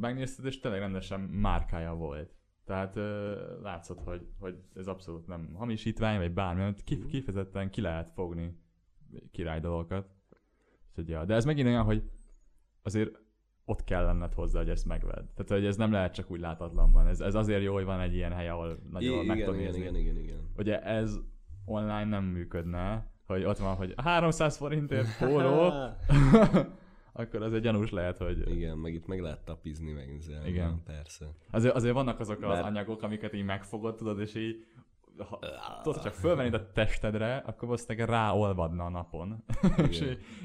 megnézted, 0.00 0.44
és 0.44 0.60
tényleg 0.60 0.80
rendesen 0.80 1.20
márkája 1.20 1.94
volt. 1.94 2.34
Tehát 2.64 2.96
ö, 2.96 3.34
látszott, 3.62 4.00
hogy, 4.00 4.26
hogy 4.38 4.62
ez 4.74 4.86
abszolút 4.86 5.26
nem 5.26 5.54
hamisítvány, 5.54 6.18
vagy 6.18 6.32
bármi, 6.32 6.60
mert 6.60 6.84
kif- 6.84 7.00
mhm. 7.00 7.08
kifejezetten 7.08 7.70
ki 7.70 7.80
lehet 7.80 8.12
fogni 8.14 8.60
király 9.30 9.60
dolgokat. 9.60 10.08
Úgyhogy, 10.88 11.08
ja. 11.08 11.24
De 11.24 11.34
ez 11.34 11.44
megint 11.44 11.68
olyan, 11.68 11.84
hogy 11.84 12.10
azért 12.82 13.10
ott 13.64 13.84
kell 13.84 14.04
lenned 14.04 14.34
hozzá, 14.34 14.58
hogy 14.58 14.68
ezt 14.68 14.86
megvedd. 14.86 15.24
Tehát, 15.34 15.48
hogy 15.48 15.64
ez 15.64 15.76
nem 15.76 15.92
lehet 15.92 16.14
csak 16.14 16.30
úgy 16.30 16.40
látatlanban. 16.40 17.06
Ez, 17.06 17.20
ez 17.20 17.34
azért 17.34 17.62
jó, 17.62 17.72
hogy 17.72 17.84
van 17.84 18.00
egy 18.00 18.14
ilyen 18.14 18.32
hely, 18.32 18.48
ahol 18.48 18.78
nagyon 18.90 19.26
meg 19.26 19.38
igen, 19.38 19.54
igen, 19.54 19.74
igen, 19.74 19.96
igen, 19.96 20.16
igen. 20.16 20.50
Ugye 20.56 20.82
ez 20.82 21.18
online 21.64 22.04
nem 22.04 22.24
működne, 22.24 23.12
hogy 23.26 23.44
ott 23.44 23.58
van, 23.58 23.74
hogy 23.74 23.94
300 23.96 24.56
forintért 24.56 25.18
póló, 25.18 25.70
akkor 27.12 27.42
az 27.42 27.52
egy 27.52 27.62
gyanús 27.62 27.90
lehet, 27.90 28.18
hogy... 28.18 28.50
Igen, 28.50 28.78
meg 28.78 28.94
itt 28.94 29.06
meg 29.06 29.20
lehet 29.20 29.44
tapizni, 29.44 29.92
meg 29.92 30.14
ezzel. 30.18 30.46
Igen. 30.46 30.82
Persze. 30.84 31.26
Azért, 31.50 31.74
azért 31.74 31.94
vannak 31.94 32.20
azok 32.20 32.40
Mert... 32.40 32.52
az 32.52 32.64
anyagok, 32.66 33.02
amiket 33.02 33.32
így 33.34 33.44
megfogod, 33.44 33.96
tudod, 33.96 34.20
és 34.20 34.34
így 34.34 34.66
ha, 35.16 35.38
tudod, 35.82 36.02
csak 36.02 36.12
fölvennéd 36.12 36.54
a 36.54 36.72
testedre, 36.72 37.36
akkor 37.36 37.68
valószínűleg 37.68 38.08
ráolvadna 38.08 38.84
a 38.84 38.88
napon. 38.88 39.44
és, 39.88 40.00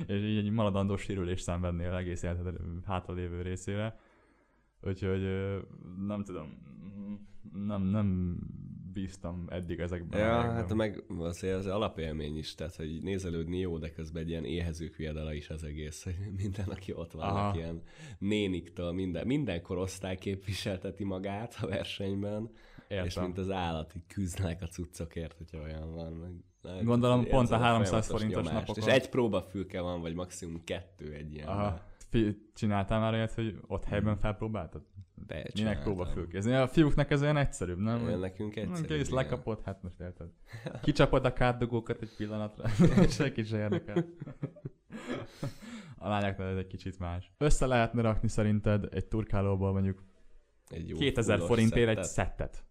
és 0.08 0.22
így 0.22 0.38
egy 0.38 0.50
maradandó 0.50 0.96
sérülés 0.96 1.42
szenvednél 1.42 1.94
egész 1.94 2.24
életed 2.24 2.56
hátralévő 2.86 3.42
részére. 3.42 4.00
Úgyhogy 4.82 5.22
nem 6.08 6.24
tudom, 6.24 6.58
nem, 7.54 7.82
nem 7.82 8.38
bíztam 9.02 9.46
eddig 9.50 9.80
ezekben. 9.80 10.20
Ja, 10.20 10.52
hát 10.52 10.74
meg 10.74 11.04
azért 11.18 11.56
az 11.56 11.66
alapélmény 11.66 12.38
is, 12.38 12.56
tehát 12.56 12.76
hogy 12.76 13.02
nézelődni 13.02 13.58
jó, 13.60 13.78
de 13.78 13.90
közben 13.92 14.22
egy 14.24 14.30
ilyen 14.30 14.46
éhezők 14.46 14.96
viadala 14.96 15.34
is 15.34 15.50
az 15.50 15.64
egész, 15.64 16.04
hogy 16.04 16.16
minden, 16.38 16.68
aki 16.68 16.94
ott 16.94 17.12
van, 17.12 17.30
Aha. 17.30 17.56
ilyen 17.56 17.82
néniktől, 18.20 18.92
minden, 18.92 19.28
minden 19.28 19.62
korosztály 19.62 20.18
képviselteti 20.18 21.04
magát 21.04 21.58
a 21.62 21.68
versenyben, 21.68 22.50
Értem. 22.88 23.06
és 23.06 23.20
mint 23.20 23.38
az 23.38 23.50
állat, 23.52 23.96
így 23.96 24.08
küzdnek 24.08 24.62
a 24.62 24.68
cuccokért, 24.68 25.38
hogyha 25.38 25.62
olyan 25.62 25.94
van. 25.94 26.14
Meg, 26.14 26.84
Gondolom 26.84 27.26
pont 27.26 27.52
a 27.52 27.58
300 27.58 28.08
forintos 28.08 28.44
nyomást. 28.46 28.68
napokon. 28.68 28.84
És 28.84 28.94
egy 28.94 29.10
próbafülke 29.10 29.82
van, 29.82 30.02
vagy 30.02 30.14
maximum 30.14 30.64
kettő 30.64 31.14
egy 31.14 31.34
ilyen. 31.34 31.48
Aha. 31.48 31.82
Csináltál 32.54 33.00
már 33.00 33.14
olyat, 33.14 33.34
hogy 33.34 33.60
ott 33.68 33.84
helyben 33.84 34.18
felpróbáltad? 34.18 34.82
De 35.26 35.44
Minek 35.56 35.82
próbafülkézni? 35.82 36.54
A 36.54 36.68
fiúknak 36.68 37.12
ez 37.12 37.22
olyan 37.22 37.38
egyszerűbb, 37.38 37.78
nem? 37.80 38.10
Ja, 38.10 38.18
nekünk 38.18 38.56
egyszerűbb. 38.56 38.98
Kész, 38.98 39.10
lekapod, 39.10 39.62
hát 39.64 39.84
most 39.84 40.00
érted. 40.00 40.28
Kicsapod 40.84 41.26
a 41.26 41.34
kárdogókat 41.34 42.02
egy 42.02 42.16
pillanatra, 42.18 42.68
senki 43.10 43.44
se 43.44 43.58
érdekel. 43.58 44.06
A 45.98 46.08
lányoknál 46.08 46.50
ez 46.50 46.58
egy 46.58 46.68
kicsit 46.68 47.00
más. 47.00 47.32
Össze 47.38 47.66
lehetne 47.66 48.02
rakni 48.02 48.28
szerinted 48.28 48.88
egy 48.92 49.06
turkálóból 49.06 49.72
mondjuk 49.72 50.04
egy 50.68 50.90
jó 50.90 50.98
2000 50.98 51.40
forintért 51.40 51.88
szettet. 51.88 52.04
egy 52.04 52.10
szettet. 52.10 52.67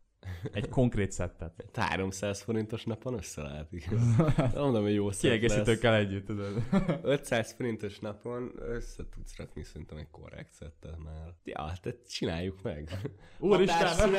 Egy 0.52 0.68
konkrét 0.68 1.12
szettet. 1.12 1.70
300 1.74 2.42
forintos 2.42 2.84
napon 2.84 3.14
össze 3.14 3.42
lehet, 3.42 3.72
igaz. 3.72 4.16
Mondom, 4.54 4.82
hogy 4.82 4.94
jó 4.94 5.08
Kiegészítőkkel 5.08 5.94
együtt, 5.94 6.26
tudod. 6.26 6.62
500 7.02 7.52
forintos 7.52 7.98
napon 7.98 8.52
össze 8.58 9.08
tudsz 9.08 9.36
rakni 9.36 9.62
szerintem 9.62 9.96
egy 9.96 10.10
korrekt 10.10 10.52
szettet 10.52 10.98
már. 11.04 11.34
Ja, 11.44 11.72
tehát 11.82 12.08
csináljuk 12.08 12.62
meg. 12.62 12.90
Úristen! 13.38 14.14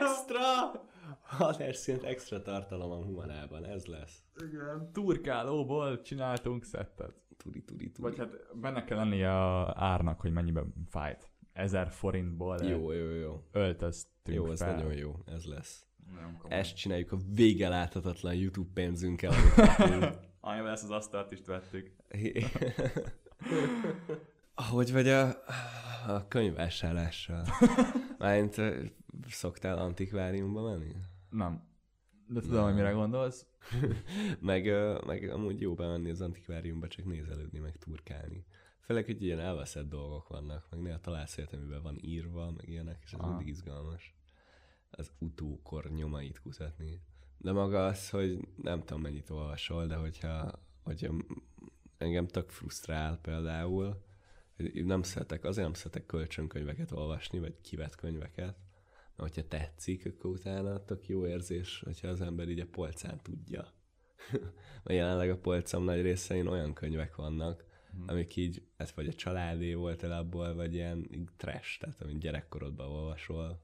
extra! 0.00 0.40
Hatásszint 1.22 2.02
extra 2.02 2.42
tartalom 2.42 2.90
a 2.90 3.04
humanában, 3.04 3.64
ez 3.64 3.84
lesz. 3.84 4.22
Igen. 4.36 4.90
Turkálóból 4.92 6.02
csináltunk 6.02 6.64
szettet. 6.64 7.14
Turi, 7.36 7.62
turi, 7.64 7.90
turi. 7.90 8.08
Vagy 8.08 8.18
hát 8.18 8.56
benne 8.60 8.84
kell 8.84 8.96
lennie 8.96 9.30
a 9.30 9.74
árnak, 9.76 10.20
hogy 10.20 10.32
mennyiben 10.32 10.72
fájt 10.90 11.30
ezer 11.60 11.90
forintból 11.90 12.62
jó, 12.62 12.92
jó, 12.92 13.10
jó. 13.10 13.42
öltöztünk 13.52 14.36
Jó, 14.36 14.50
ez 14.50 14.58
fel. 14.58 14.74
nagyon 14.74 14.92
jó, 14.92 15.16
ez 15.26 15.44
lesz. 15.44 15.84
Ezt 16.48 16.76
csináljuk 16.76 17.12
a 17.12 17.16
vége 17.34 17.68
láthatatlan 17.68 18.34
YouTube 18.34 18.70
pénzünkkel. 18.74 19.32
Amivel 20.40 20.72
ezt 20.72 20.84
az 20.84 20.90
asztalt 20.90 21.32
is 21.32 21.40
vettük. 21.46 21.90
Ahogy 24.54 24.92
vagy 24.92 25.08
a, 25.08 25.28
a 26.06 26.28
könyvvásárlással? 26.28 27.46
Mármint 28.18 28.56
szoktál 29.28 29.78
antikváriumba 29.78 30.62
menni? 30.62 30.94
Nem. 31.30 31.68
De 32.26 32.40
tudom, 32.40 32.64
hogy 32.64 32.74
mire 32.74 32.90
gondolsz. 32.90 33.46
meg, 34.40 34.72
meg 35.06 35.30
amúgy 35.30 35.60
jó 35.60 35.74
bemenni 35.74 36.10
az 36.10 36.20
antikváriumba, 36.20 36.88
csak 36.88 37.04
nézelődni, 37.04 37.58
meg 37.58 37.76
turkálni. 37.76 38.44
Főleg, 38.90 39.04
hogy 39.04 39.22
ilyen 39.22 39.40
elveszett 39.40 39.88
dolgok 39.88 40.28
vannak, 40.28 40.66
meg 40.70 40.80
néha 40.80 41.00
találsz 41.00 41.38
olyat, 41.38 41.52
amiben 41.52 41.82
van 41.82 41.98
írva, 42.00 42.50
meg 42.50 42.68
ilyenek, 42.68 43.02
és 43.04 43.12
ez 43.12 43.26
mindig 43.28 43.46
izgalmas. 43.46 44.14
Az 44.90 45.12
utókor 45.18 45.90
nyomait 45.90 46.40
kutatni. 46.40 47.00
De 47.38 47.52
maga 47.52 47.86
az, 47.86 48.10
hogy 48.10 48.48
nem 48.62 48.80
tudom 48.80 49.02
mennyit 49.02 49.30
olvasol, 49.30 49.86
de 49.86 49.94
hogyha, 49.94 50.52
hogyha 50.82 51.14
engem 51.98 52.26
tök 52.26 52.50
frusztrál 52.50 53.18
például, 53.18 54.02
hogy 54.56 54.84
nem 54.84 55.02
szeretek, 55.02 55.44
azért 55.44 55.64
nem 55.66 55.74
szeretek 55.74 56.06
kölcsönkönyveket 56.06 56.92
olvasni, 56.92 57.38
vagy 57.38 57.60
kivett 57.60 57.94
könyveket, 57.94 58.56
mert 59.16 59.34
hogyha 59.34 59.48
tetszik, 59.48 60.06
akkor 60.06 60.30
utána 60.30 60.84
tök 60.84 61.08
jó 61.08 61.26
érzés, 61.26 61.82
hogyha 61.84 62.08
az 62.08 62.20
ember 62.20 62.48
így 62.48 62.60
a 62.60 62.66
polcán 62.70 63.20
tudja. 63.22 63.72
mert 64.84 64.98
jelenleg 64.98 65.30
a 65.30 65.38
polcom 65.38 65.84
nagy 65.84 66.02
részein 66.02 66.46
olyan 66.46 66.74
könyvek 66.74 67.16
vannak, 67.16 67.68
hmm. 67.92 68.04
amik 68.06 68.36
így, 68.36 68.62
ez 68.76 68.92
vagy 68.94 69.06
a 69.06 69.12
családé 69.12 69.74
volt 69.74 70.02
el 70.02 70.12
abból, 70.12 70.54
vagy 70.54 70.74
ilyen 70.74 71.28
trash, 71.36 71.80
tehát 71.80 72.02
amit 72.02 72.18
gyerekkorodban 72.18 72.86
olvasol, 72.86 73.60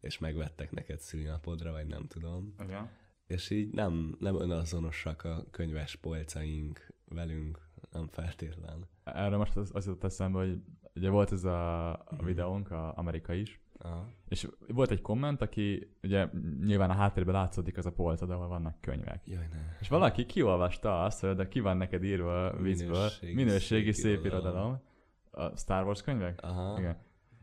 és 0.00 0.18
megvettek 0.18 0.70
neked 0.70 0.98
szülinapodra, 0.98 1.72
vagy 1.72 1.86
nem 1.86 2.06
tudom. 2.06 2.54
Okay. 2.58 2.80
És 3.26 3.50
így 3.50 3.70
nem, 3.72 4.16
nem 4.18 4.40
önazonosak 4.40 5.24
a 5.24 5.44
könyves 5.50 5.96
polcaink 5.96 6.92
velünk, 7.04 7.68
nem 7.92 8.08
feltétlen. 8.08 8.88
Erre 9.04 9.36
most 9.36 9.56
az, 9.56 9.70
az 9.74 9.86
jutott 9.86 10.04
eszembe, 10.04 10.38
hogy 10.38 10.62
ugye 10.94 11.10
volt 11.10 11.32
ez 11.32 11.44
a, 11.44 11.92
a 11.92 12.06
mhm. 12.10 12.24
videónk, 12.24 12.70
a 12.70 12.96
Amerika 12.96 13.32
is, 13.32 13.60
Aha. 13.78 14.08
És 14.28 14.48
volt 14.68 14.90
egy 14.90 15.00
komment, 15.00 15.42
aki 15.42 15.96
ugye 16.02 16.28
nyilván 16.64 16.90
a 16.90 16.94
háttérben 16.94 17.34
látszódik 17.34 17.78
az 17.78 17.86
a 17.86 17.92
polcod, 17.92 18.30
ahol 18.30 18.48
vannak 18.48 18.80
könyvek. 18.80 19.26
Jaj, 19.26 19.48
ne. 19.50 19.76
És 19.80 19.88
valaki 19.88 20.26
kiolvasta 20.26 21.02
azt, 21.02 21.20
hogy 21.20 21.34
de 21.34 21.48
ki 21.48 21.60
van 21.60 21.76
neked 21.76 22.04
írva 22.04 22.46
a 22.46 22.56
vízből, 22.56 22.90
minőségi, 22.90 23.34
minőségi 23.34 23.92
szép, 23.92 24.24
irodalom. 24.24 24.80
A 25.30 25.56
Star 25.56 25.84
Wars 25.84 26.02
könyvek? 26.02 26.42
Aha. 26.42 26.78
Igen. 26.78 26.96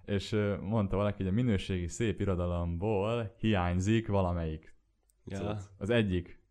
És 0.05 0.35
mondta 0.61 0.95
valaki, 0.95 1.17
hogy 1.23 1.31
a 1.31 1.35
minőségi 1.35 1.87
szép 1.87 2.19
irodalomból 2.19 3.35
hiányzik 3.37 4.07
valamelyik. 4.07 4.75
Ja. 5.25 5.57
Az 5.77 5.89
egyik. 5.89 6.43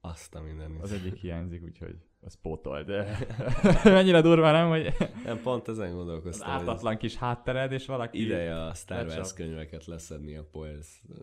Azt 0.00 0.34
a 0.34 0.40
minden 0.40 0.76
Az 0.80 0.92
egyik 0.92 1.14
hiányzik, 1.14 1.62
úgyhogy 1.62 1.96
az 2.24 2.38
pótol, 2.42 2.82
de 2.82 3.18
mennyire 3.84 4.20
durva, 4.20 4.50
nem? 4.50 4.68
Hogy 4.68 4.94
nem, 5.24 5.40
pont 5.42 5.68
ezen 5.68 5.94
gondolkoztam. 5.94 6.50
Az 6.50 6.54
ártatlan 6.54 6.96
kis 6.96 7.16
háttered, 7.16 7.72
és 7.72 7.86
valaki... 7.86 8.24
Ideje 8.24 8.64
a 8.64 8.74
Star 8.74 9.06
Wars 9.06 9.32
könyveket 9.32 9.84
leszedni 9.84 10.36
a 10.36 10.44
Poels 10.52 11.02
uh, 11.08 11.18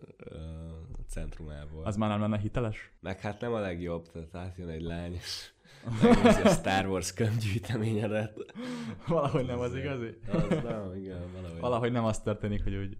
centrumából. 1.08 1.84
Az 1.84 1.96
már 1.96 2.08
nem 2.08 2.20
lenne 2.20 2.38
hiteles? 2.38 2.92
Meg 3.00 3.20
hát 3.20 3.40
nem 3.40 3.52
a 3.52 3.58
legjobb, 3.58 4.08
tehát 4.12 4.34
átjön 4.34 4.68
egy 4.68 4.82
lány, 4.82 5.12
és 5.12 5.50
a 6.44 6.48
Star 6.48 6.86
Wars 6.86 7.12
könyvgyűjteményedet. 7.12 8.52
Valahogy 9.06 9.46
nem 9.46 9.58
az 9.58 9.74
igazi? 9.74 10.18
Az 10.32 10.48
nem, 10.48 10.94
igen, 10.96 11.32
valahogy. 11.32 11.60
Valahogy 11.60 11.92
nem 11.92 12.04
az 12.04 12.20
történik, 12.20 12.62
hogy 12.62 12.74
úgy 12.74 12.96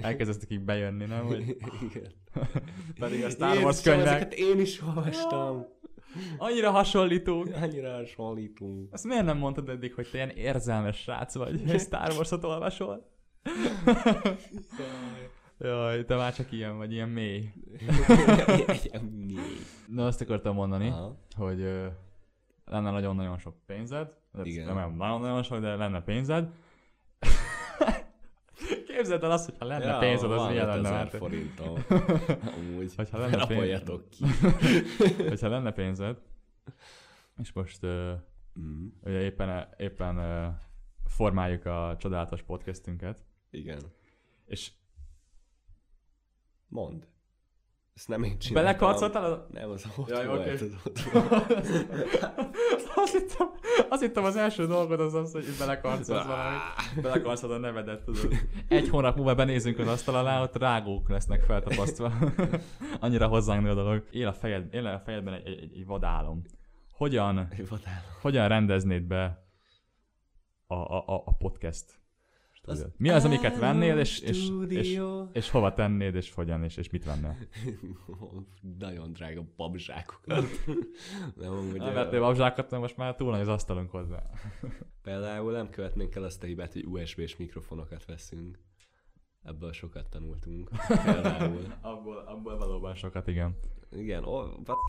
elkezdtek 0.00 0.50
így 0.50 0.60
bejönni, 0.60 1.04
nem? 1.04 1.24
Hogy... 1.24 1.56
Igen. 1.90 2.12
Pedig 3.00 3.24
a 3.24 3.30
Star 3.30 3.56
Wars 3.56 3.82
könyvek... 3.82 4.34
én 4.34 4.60
is 4.60 4.82
olvastam. 4.82 5.66
Annyira 6.38 6.70
hasonlítunk. 6.70 7.54
Annyira 7.54 7.92
hasonlítunk. 7.92 8.92
Azt 8.92 9.04
miért 9.04 9.24
nem 9.24 9.38
mondtad 9.38 9.68
eddig, 9.68 9.94
hogy 9.94 10.08
te 10.10 10.16
ilyen 10.16 10.30
érzelmes 10.30 10.96
srác 10.96 11.34
vagy, 11.34 11.62
hogy 11.66 11.80
Star 11.80 12.12
Wars-ot 12.12 12.44
olvasol? 12.44 13.06
Jaj, 15.58 16.04
te 16.04 16.16
már 16.16 16.34
csak 16.34 16.52
ilyen 16.52 16.76
vagy, 16.76 16.92
ilyen 16.92 17.08
mély. 17.08 17.44
Na, 19.86 20.06
azt 20.06 20.20
akartam 20.20 20.54
mondani, 20.54 20.88
Aha. 20.88 21.16
hogy 21.36 21.60
uh, 21.60 21.86
lenne 22.64 22.90
nagyon-nagyon 22.90 23.38
sok 23.38 23.54
pénzed. 23.66 24.16
Igen. 24.42 24.74
Nem 24.74 24.96
nagyon-nagyon 24.96 25.42
sok, 25.42 25.60
de 25.60 25.76
lenne 25.76 26.02
pénzed. 26.02 26.48
Képzeld 28.98 29.22
el 29.22 29.30
azt, 29.30 29.44
hogyha 29.44 29.64
lenne 29.66 29.84
ja, 29.84 29.98
pénzed, 29.98 30.30
az 30.30 30.48
milyen 30.48 30.66
lenne. 30.66 30.90
Van 30.90 31.06
forintom. 31.06 31.84
Amúgy. 32.56 32.94
Hogyha 32.96 33.18
lenne 33.18 33.46
pénzed. 33.46 34.08
ki. 34.08 34.24
hogyha 35.28 35.48
lenne 35.48 35.72
pénzed, 35.72 36.22
és 37.36 37.52
most 37.52 37.82
uh, 37.82 38.12
mm. 38.60 38.86
ugye 39.02 39.20
éppen, 39.20 39.68
éppen 39.76 40.18
uh, 40.18 40.54
formáljuk 41.04 41.64
a 41.64 41.96
csodálatos 41.98 42.42
podcastünket. 42.42 43.18
Igen. 43.50 43.80
És 44.46 44.72
Mond. 46.68 47.08
Ezt 47.98 48.08
nem 48.08 48.22
én 48.22 48.38
csináltam. 48.38 48.78
Belekarcoltál? 48.78 49.32
A... 49.32 49.46
Nem, 49.52 49.70
az 49.70 49.86
ott 49.96 50.08
Jaj, 50.08 50.26
volt. 50.26 50.40
Okay. 50.40 50.52
azt, 53.02 53.12
hittem, 53.12 53.46
azt 53.88 54.02
hittem 54.02 54.24
az 54.24 54.36
első 54.36 54.66
dolgod 54.66 55.00
az 55.00 55.14
az, 55.14 55.32
hogy 55.32 55.44
belekarcolsz 55.58 56.26
valamit. 56.26 56.60
Belekarcolod 57.02 57.56
a 57.56 57.58
nevedet, 57.58 58.04
tudod. 58.04 58.32
Egy 58.68 58.88
hónap 58.88 59.16
múlva 59.16 59.34
benézünk 59.34 59.78
az 59.78 59.86
asztal 59.86 60.14
alá, 60.14 60.42
ott 60.42 60.56
rágók 60.56 61.08
lesznek 61.08 61.42
feltapasztva. 61.42 62.12
Annyira 63.00 63.26
hozzánk 63.26 63.62
nő 63.62 63.70
a 63.70 63.74
dolog. 63.74 64.04
Él 64.10 64.26
a, 64.26 64.32
fejed, 64.32 64.74
él 64.74 64.86
a 64.86 65.00
fejedben 65.04 65.34
egy, 65.34 65.46
egy, 65.46 65.72
egy 65.74 65.86
vadálom. 65.86 66.44
Hogyan, 66.92 67.48
egy 67.50 67.68
vadálom. 67.68 68.02
hogyan 68.20 68.48
rendeznéd 68.48 69.02
be 69.02 69.44
a, 70.66 70.74
a, 70.74 71.04
a 71.06 71.36
podcast 71.38 71.97
az 72.68 72.86
Mi 72.96 73.08
az, 73.08 73.24
amiket 73.24 73.58
vennél, 73.58 73.98
és, 73.98 74.20
és, 74.20 74.48
és, 74.68 75.00
és 75.32 75.50
hova 75.50 75.74
tennéd, 75.74 76.14
és 76.14 76.32
hogyan, 76.32 76.64
és, 76.64 76.76
és 76.76 76.90
mit 76.90 77.04
vennél? 77.04 77.36
Nagyon 78.78 79.12
drága 79.12 79.44
babzsákokat. 79.56 80.44
nem, 81.40 81.52
amúgy 81.52 81.78
nem 81.78 81.94
vettél 81.94 82.20
babzsákot, 82.20 82.70
most 82.70 82.96
már 82.96 83.14
túl 83.14 83.30
nagy 83.30 83.40
az 83.40 83.48
asztalunk 83.48 83.90
hozzá. 83.90 84.22
Például 85.02 85.52
nem 85.52 85.70
követnénk 85.70 86.14
el 86.14 86.22
azt 86.24 86.42
a 86.42 86.46
hibát, 86.46 86.72
hogy 86.72 86.86
USB-s 86.86 87.36
mikrofonokat 87.36 88.04
veszünk. 88.04 88.58
Ebből 89.42 89.72
sokat 89.72 90.08
tanultunk. 90.10 90.70
Például. 91.04 91.74
abból, 91.80 92.16
abból 92.16 92.58
valóban 92.58 92.94
sokat, 92.94 93.26
igen. 93.26 93.56
Igen, 93.90 94.24
o, 94.24 94.44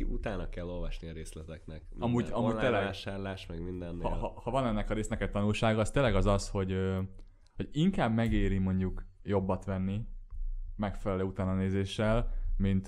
utána 0.09 0.49
kell 0.49 0.67
olvasni 0.67 1.09
a 1.09 1.13
részleteknek. 1.13 1.83
Minden. 1.89 2.09
Amúgy, 2.09 2.29
amúgy 2.31 2.55
tényleg, 2.55 2.83
vásárlás, 2.83 3.45
meg 3.45 3.63
mindennél. 3.63 4.09
Ha, 4.09 4.15
ha, 4.15 4.41
ha, 4.43 4.51
van 4.51 4.65
ennek 4.65 4.89
a 4.89 4.93
résznek 4.93 5.21
egy 5.21 5.31
tanulsága, 5.31 5.79
az 5.79 5.91
tényleg 5.91 6.15
az 6.15 6.25
az, 6.25 6.49
hogy 6.49 6.71
hogy 7.59 7.69
inkább 7.71 8.13
megéri 8.13 8.57
mondjuk 8.57 9.05
jobbat 9.23 9.65
venni 9.65 10.07
megfelelő 10.75 11.23
utána 11.23 11.53
nézéssel, 11.53 12.31
mint, 12.57 12.87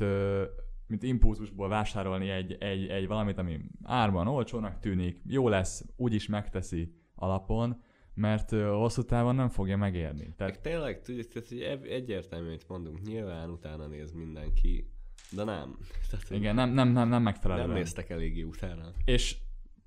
mint 0.88 1.04
impulzusból 1.04 1.70
vásárolni 1.70 2.30
egy, 2.30 2.56
egy, 2.60 2.88
egy 2.88 3.08
valamit, 3.08 3.38
ami 3.38 3.60
árban 3.84 4.28
olcsónak 4.28 4.80
tűnik, 4.80 5.22
jó 5.26 5.50
lesz, 5.50 5.86
úgyis 5.96 6.28
megteszi 6.28 6.94
alapon, 7.16 7.82
mert 8.14 8.50
hosszú 8.52 9.02
távon 9.02 9.36
nem 9.36 9.50
fogja 9.50 9.78
megérni. 9.78 10.34
Tehát... 10.38 10.62
Tényleg, 10.62 11.02
tudjuk, 11.02 11.28
tehát, 11.28 11.48
hogy 11.48 11.90
egyértelmű, 11.90 12.50
hogy 12.50 12.64
mondunk, 12.68 13.02
nyilván 13.02 13.50
utána 13.50 13.88
néz 13.88 14.12
mindenki, 14.12 14.92
de 15.32 15.44
nem. 15.44 15.78
Tehát, 16.10 16.30
Igen, 16.30 16.56
nem, 16.56 16.70
nem, 16.70 16.90
nem, 16.90 17.10
nem 17.10 17.22
megfelelően. 17.22 17.68
Nem 17.68 17.78
néztek 17.78 18.10
eléggé 18.10 18.42
utána. 18.42 18.92
És 19.06 19.38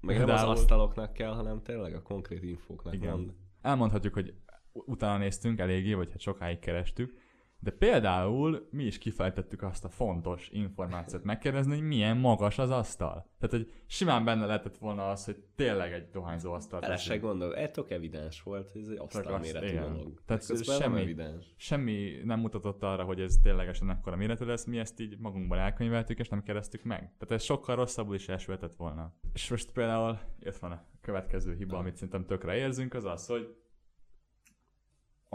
meg 0.00 0.18
nem 0.18 0.28
az 0.28 0.42
asztaloknak 0.42 1.12
kell, 1.12 1.32
hanem 1.34 1.62
tényleg 1.62 1.94
a 1.94 2.02
konkrét 2.02 2.42
infóknak 2.42 2.94
Igen. 2.94 3.10
Mond. 3.10 3.34
Elmondhatjuk, 3.60 4.14
hogy 4.14 4.34
utána 4.74 5.18
néztünk 5.18 5.58
eléggé, 5.58 5.94
vagy 5.94 6.10
hát 6.10 6.20
sokáig 6.20 6.58
kerestük, 6.58 7.22
de 7.64 7.70
például 7.70 8.68
mi 8.70 8.84
is 8.84 8.98
kifejtettük 8.98 9.62
azt 9.62 9.84
a 9.84 9.88
fontos 9.88 10.48
információt 10.52 11.24
megkérdezni, 11.24 11.72
hogy 11.74 11.86
milyen 11.86 12.16
magas 12.16 12.58
az 12.58 12.70
asztal. 12.70 13.30
Tehát, 13.38 13.56
hogy 13.56 13.72
simán 13.86 14.24
benne 14.24 14.46
lehetett 14.46 14.76
volna 14.76 15.10
az, 15.10 15.24
hogy 15.24 15.44
tényleg 15.54 15.92
egy 15.92 16.10
dohányzó 16.10 16.52
asztal. 16.52 16.80
Bele 16.80 16.96
se 16.96 17.16
gondol, 17.16 17.56
ez 17.56 17.70
tök 17.70 17.90
evidens 17.90 18.42
volt, 18.42 18.76
ez 18.76 18.88
egy 18.88 18.98
asztalméretű 18.98 19.78
dolog. 19.78 20.22
Tehát 20.26 20.64
semmi, 20.64 21.12
nem 21.12 21.38
semmi 21.56 22.20
nem 22.24 22.40
mutatott 22.40 22.82
arra, 22.82 23.04
hogy 23.04 23.20
ez 23.20 23.36
ténylegesen 23.42 23.90
ekkora 23.90 24.16
méretű 24.16 24.44
lesz, 24.44 24.64
mi 24.64 24.78
ezt 24.78 25.00
így 25.00 25.18
magunkban 25.18 25.58
elkönyveltük, 25.58 26.18
és 26.18 26.28
nem 26.28 26.42
kérdeztük 26.42 26.82
meg. 26.82 26.98
Tehát 26.98 27.30
ez 27.30 27.42
sokkal 27.42 27.76
rosszabbul 27.76 28.14
is 28.14 28.28
elsülhetett 28.28 28.74
volna. 28.74 29.14
És 29.32 29.50
most 29.50 29.72
például 29.72 30.18
itt 30.40 30.56
van 30.56 30.72
a 30.72 30.84
következő 31.00 31.54
hiba, 31.54 31.78
amit 31.78 31.94
szerintem 31.94 32.26
tökre 32.26 32.56
érzünk, 32.56 32.94
az 32.94 33.04
az, 33.04 33.26
hogy 33.26 33.56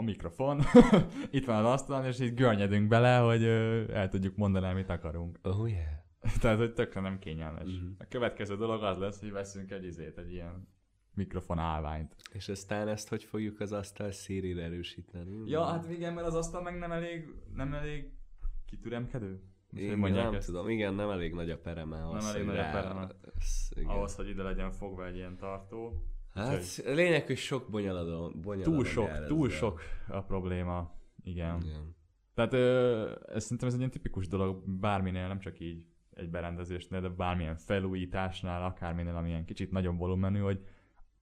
a 0.00 0.02
mikrofon, 0.02 0.60
itt 1.30 1.44
van 1.44 1.64
az 1.64 1.72
asztalon, 1.72 2.04
és 2.04 2.20
így 2.20 2.34
görnyedünk 2.34 2.88
bele, 2.88 3.18
hogy 3.18 3.44
el 3.92 4.08
tudjuk 4.08 4.36
mondani, 4.36 4.66
amit 4.66 4.88
akarunk. 4.88 5.38
Oh 5.42 5.70
yeah. 5.70 6.38
Tehát, 6.40 6.58
hogy 6.58 6.72
tökre 6.72 7.00
nem 7.00 7.18
kényelmes. 7.18 7.68
Mm-hmm. 7.68 7.92
A 7.98 8.04
következő 8.08 8.56
dolog 8.56 8.82
az 8.82 8.98
lesz, 8.98 9.20
hogy 9.20 9.30
veszünk 9.30 9.70
egy 9.70 9.84
izét, 9.84 10.18
egy 10.18 10.32
ilyen 10.32 10.68
mikrofon 11.14 11.58
állványt. 11.58 12.14
És 12.32 12.48
aztán 12.48 12.88
ezt 12.88 13.08
hogy 13.08 13.24
fogjuk 13.24 13.60
az 13.60 13.72
asztal 13.72 14.10
szérére 14.10 14.62
erősíteni? 14.62 15.50
Ja, 15.50 15.64
hát 15.64 15.90
igen, 15.90 16.14
mert 16.14 16.26
az 16.26 16.34
asztal 16.34 16.62
meg 16.62 16.78
nem 16.78 16.92
elég, 16.92 17.34
nem 17.54 17.74
elég 17.74 18.12
kitüremkedő. 18.66 19.42
Én 19.76 19.98
nem 19.98 20.34
ezt? 20.34 20.46
tudom, 20.46 20.68
igen, 20.68 20.94
nem 20.94 21.10
elég 21.10 21.34
nagy 21.34 21.50
a 21.50 21.58
pereme. 21.58 21.98
Nem 21.98 22.26
elég 22.26 22.44
nagy 22.44 22.58
a 22.58 22.70
pereme. 22.70 23.08
Ahhoz, 23.84 24.14
hogy 24.14 24.28
ide 24.28 24.42
legyen 24.42 24.72
fogva 24.72 25.06
egy 25.06 25.16
ilyen 25.16 25.36
tartó. 25.36 26.04
Hát 26.34 26.58
Úgyhogy... 26.58 26.94
lényeg, 26.94 27.26
hogy 27.26 27.36
sok 27.36 27.70
bonyolodon 27.70 28.40
Túl 28.62 28.84
sok, 28.84 29.26
túl 29.26 29.46
ezzel. 29.46 29.58
sok 29.58 29.80
a 30.08 30.22
probléma. 30.22 30.94
Igen. 31.22 31.62
Igen. 31.62 31.96
Tehát 32.34 32.52
ö, 32.52 33.14
ez 33.34 33.42
szerintem 33.42 33.68
ez 33.68 33.72
egy 33.74 33.78
ilyen 33.80 33.90
tipikus 33.90 34.28
dolog 34.28 34.68
bárminél, 34.68 35.28
nem 35.28 35.38
csak 35.38 35.60
így 35.60 35.84
egy 36.14 36.30
berendezésnél, 36.30 37.00
de 37.00 37.08
bármilyen 37.08 37.56
felújításnál, 37.56 38.64
akárminél, 38.64 39.16
amilyen 39.16 39.44
kicsit 39.44 39.70
nagyobb 39.70 39.98
volumenű, 39.98 40.38
hogy 40.38 40.66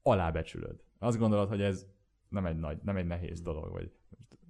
alábecsülöd. 0.02 0.82
Azt 0.98 1.18
gondolod, 1.18 1.48
hogy 1.48 1.62
ez 1.62 1.86
nem 2.28 2.46
egy 2.46 2.58
nagy, 2.58 2.78
nem 2.82 2.96
egy 2.96 3.06
nehéz 3.06 3.40
dolog, 3.40 3.70
vagy 3.72 3.92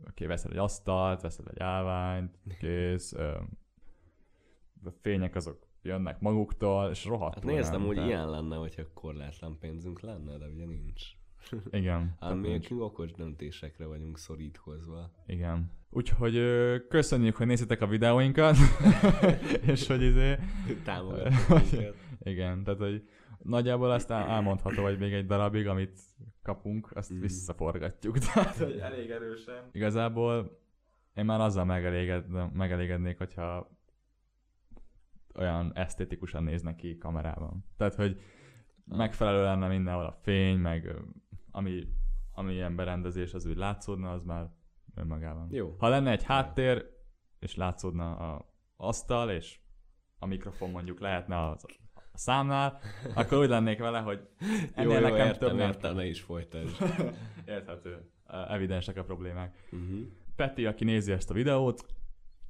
oké, 0.00 0.10
okay, 0.10 0.26
veszel 0.26 0.50
egy 0.50 0.58
asztalt, 0.58 1.20
veszel 1.20 1.46
egy 1.50 1.60
állványt, 1.60 2.38
kész, 2.58 3.12
ö, 3.12 3.36
a 4.84 4.90
fények 5.00 5.34
azok 5.34 5.67
jönnek 5.88 6.20
maguktól, 6.20 6.90
és 6.90 7.04
rohadt. 7.04 7.34
Hát 7.34 7.44
nézd, 7.44 7.74
hogy 7.74 7.96
ilyen 7.96 8.30
lenne, 8.30 8.56
hogyha 8.56 8.82
korlátlan 8.94 9.58
pénzünk 9.60 10.00
lenne, 10.00 10.36
de 10.38 10.46
ugye 10.46 10.64
nincs. 10.64 11.02
Igen. 11.70 12.16
hát 12.20 12.34
mi 12.34 12.60
okos 12.78 13.12
döntésekre 13.12 13.86
vagyunk 13.86 14.18
szorítkozva. 14.18 15.10
Igen. 15.26 15.70
Úgyhogy 15.90 16.40
köszönjük, 16.88 17.36
hogy 17.36 17.46
nézitek 17.46 17.80
a 17.80 17.86
videóinkat, 17.86 18.56
és 19.72 19.86
hogy 19.86 20.02
izé... 20.02 20.38
Támogatok 20.84 21.60
Igen, 22.22 22.64
tehát 22.64 22.80
hogy 22.80 23.08
nagyjából 23.42 23.90
azt 23.90 24.10
elmondható, 24.10 24.82
hogy 24.82 24.98
még 24.98 25.12
egy 25.12 25.26
darabig, 25.26 25.66
amit 25.66 26.00
kapunk, 26.42 26.90
azt 26.94 27.12
mm. 27.12 27.20
visszaforgatjuk. 27.20 28.18
Tehát, 28.18 28.56
hogy 28.56 28.78
elég 28.78 29.10
erősen. 29.10 29.68
Igazából 29.72 30.58
én 31.14 31.24
már 31.24 31.40
azzal 31.40 31.64
megeléged, 31.64 32.24
megelégednék, 32.52 33.18
hogyha 33.18 33.77
olyan 35.38 35.72
esztétikusan 35.74 36.42
néznek 36.42 36.76
ki 36.76 36.96
kamerában. 36.96 37.64
Tehát, 37.76 37.94
hogy 37.94 38.20
megfelelő 38.84 39.42
lenne 39.42 39.68
mindenhol 39.68 40.04
a 40.04 40.18
fény, 40.22 40.58
meg 40.58 40.94
ami, 41.50 41.88
ami 42.32 42.52
ilyen 42.52 42.76
berendezés 42.76 43.34
az 43.34 43.46
úgy 43.46 43.56
látszódna, 43.56 44.10
az 44.10 44.22
már 44.22 44.50
önmagában. 44.94 45.48
Jó. 45.50 45.74
Ha 45.78 45.88
lenne 45.88 46.10
egy 46.10 46.22
háttér, 46.22 46.86
és 47.38 47.54
látszódna 47.54 48.16
a 48.16 48.54
asztal, 48.76 49.30
és 49.30 49.60
a 50.18 50.26
mikrofon 50.26 50.70
mondjuk 50.70 51.00
lehetne 51.00 51.48
az 51.48 51.64
a 51.64 52.18
számnál, 52.18 52.80
akkor 53.14 53.38
úgy 53.38 53.48
lennék 53.48 53.78
vele, 53.78 53.98
hogy 53.98 54.28
ennél 54.74 54.94
jó, 54.94 55.00
nekem 55.00 55.18
jó, 55.18 55.24
értem, 55.24 55.48
több 55.48 55.58
értem, 55.58 55.94
ne 55.94 56.06
is 56.06 56.20
folytasd. 56.20 56.82
Érthető. 57.46 58.10
Evidensek 58.48 58.96
a 58.96 59.02
problémák. 59.02 59.68
Uh-huh. 59.72 60.00
Peti, 60.36 60.66
aki 60.66 60.84
nézi 60.84 61.12
ezt 61.12 61.30
a 61.30 61.34
videót, 61.34 61.86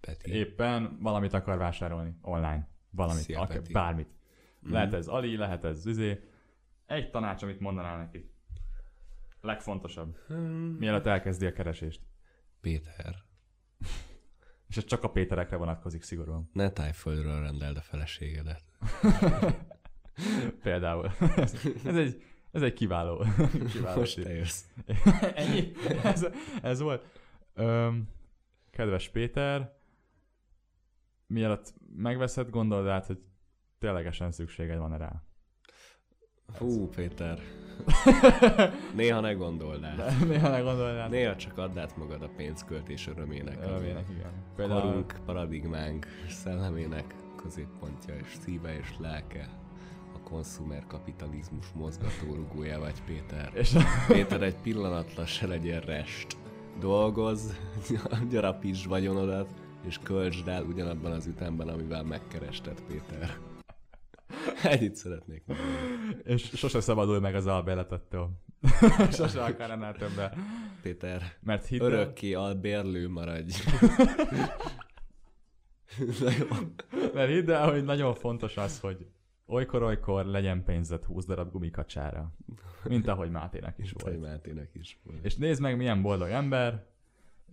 Peti. 0.01 0.31
éppen 0.31 0.99
valamit 1.01 1.33
akar 1.33 1.59
vásárolni 1.59 2.17
online 2.23 2.69
valamit, 2.91 3.23
Szia, 3.23 3.41
akár, 3.41 3.63
bármit. 3.73 4.09
Mm. 4.69 4.73
Lehet 4.73 4.95
ez 4.95 5.07
Ali, 5.07 5.37
lehet 5.37 5.65
ez 5.65 5.81
Züzé. 5.81 6.21
Egy 6.87 7.11
tanács, 7.11 7.43
amit 7.43 7.61
mondanál 7.61 7.97
neki. 7.97 8.31
Legfontosabb. 9.41 10.17
Hmm. 10.27 10.77
Mielőtt 10.79 11.07
elkezdi 11.07 11.47
a 11.47 11.53
keresést. 11.53 12.01
Péter. 12.61 13.15
És 14.69 14.77
ez 14.77 14.85
csak 14.85 15.03
a 15.03 15.11
Péterekre 15.11 15.57
vonatkozik 15.57 16.03
szigorúan. 16.03 16.51
Ne 16.53 16.71
tájföldről 16.71 17.41
rendeld 17.41 17.77
a 17.77 17.81
feleségedet. 17.81 18.63
Például. 20.63 21.11
Ez, 21.37 21.55
ez, 21.85 21.97
egy, 21.97 22.23
ez 22.53 22.63
egy 22.63 22.73
kiváló. 22.73 23.25
kiváló 23.73 23.99
Most 23.99 24.23
te 24.23 24.33
jössz. 24.33 24.65
Ennyi? 25.35 25.73
Ez, 26.03 26.27
ez 26.63 26.81
volt. 26.81 27.21
Öm, 27.55 28.09
kedves 28.71 29.09
Péter, 29.09 29.78
mielőtt 31.29 31.75
megveszed, 31.97 32.51
gondold 32.51 32.87
át, 32.87 33.07
hogy 33.07 33.19
ténylegesen 33.79 34.31
szükséged 34.31 34.79
van 34.79 34.99
rá. 34.99 35.23
Hú, 36.59 36.89
Péter. 36.89 37.39
Néha 38.97 39.21
ne 39.21 39.33
gondold 39.33 39.85
át. 39.85 40.27
Néha 40.27 40.49
ne 40.49 40.61
gondold 40.61 40.97
át. 40.97 41.11
Néha 41.11 41.37
csak 41.37 41.59
add 41.59 41.79
át 41.79 41.97
magad 41.97 42.23
a 42.23 42.29
pénzköltés 42.37 43.07
örömének. 43.07 43.59
Örömének, 43.63 44.09
igen. 44.11 44.33
Például... 44.57 44.81
Korunk, 44.81 45.21
paradigmánk, 45.25 46.07
szellemének 46.29 47.15
középpontja 47.37 48.15
és 48.15 48.37
szíve 48.41 48.79
és 48.79 48.95
lelke 48.99 49.49
a 50.15 50.21
konszumer 50.29 50.87
kapitalizmus 50.87 51.67
mozgatórugója 51.75 52.79
vagy 52.79 53.03
Péter. 53.07 53.51
És... 53.55 53.77
Péter, 54.09 54.43
egy 54.43 54.57
pillanatra 54.57 55.27
se 55.27 55.47
legyen 55.47 55.81
rest. 55.81 56.37
Dolgozz, 56.81 57.53
gyarapítsd 58.31 58.89
vagyonodat, 58.89 59.51
és 59.87 59.99
költsd 60.03 60.49
el 60.49 60.65
ugyanabban 60.65 61.13
az 61.13 61.27
ütemben, 61.27 61.69
amivel 61.69 62.03
megkerested, 62.03 62.83
Péter. 62.87 63.37
Ennyit 64.63 64.95
szeretnék 64.95 65.43
mondani. 65.47 65.69
És 66.25 66.51
sose 66.55 66.81
szabadulj 66.81 67.21
meg 67.21 67.35
az 67.35 67.47
albérletettől. 67.47 68.31
sose 69.13 69.45
akar 69.45 69.71
ennél 69.71 69.95
többet. 69.99 70.37
Péter, 70.83 71.23
Mert 71.41 71.67
hidd 71.67 71.81
örökké 71.81 72.33
albérlő 72.33 73.09
maradj. 73.09 73.55
Mert 77.15 77.31
hidd 77.31 77.51
el, 77.51 77.71
hogy 77.71 77.85
nagyon 77.85 78.15
fontos 78.15 78.57
az, 78.57 78.81
hogy 78.81 79.07
olykor-olykor 79.47 80.25
legyen 80.25 80.65
pénzed 80.65 81.05
20 81.05 81.25
darab 81.25 81.53
gumikacsára. 81.53 82.33
Mint 82.85 83.09
ahogy 83.09 83.31
Mátének 83.31 83.79
is 83.79 83.93
volt. 83.99 84.21
Mátének 84.21 84.71
is 84.73 84.99
volt. 85.03 85.25
És 85.25 85.37
nézd 85.37 85.61
meg, 85.61 85.77
milyen 85.77 86.03
boldog 86.03 86.29
ember, 86.29 86.87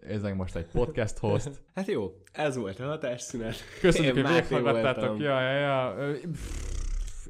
ez 0.07 0.21
meg 0.21 0.35
most 0.35 0.55
egy 0.55 0.67
podcast 0.67 1.17
host. 1.17 1.63
Hát 1.75 1.87
jó, 1.87 2.21
ez 2.31 2.55
volt 2.55 2.79
a 2.79 2.85
hatásszünet. 2.85 3.55
Köszönjük, 3.79 4.13
hogy 4.13 4.27
végighallgattátok. 4.27 5.19
Ja, 5.19 5.41
ja, 5.41 5.57
ja. 5.57 5.95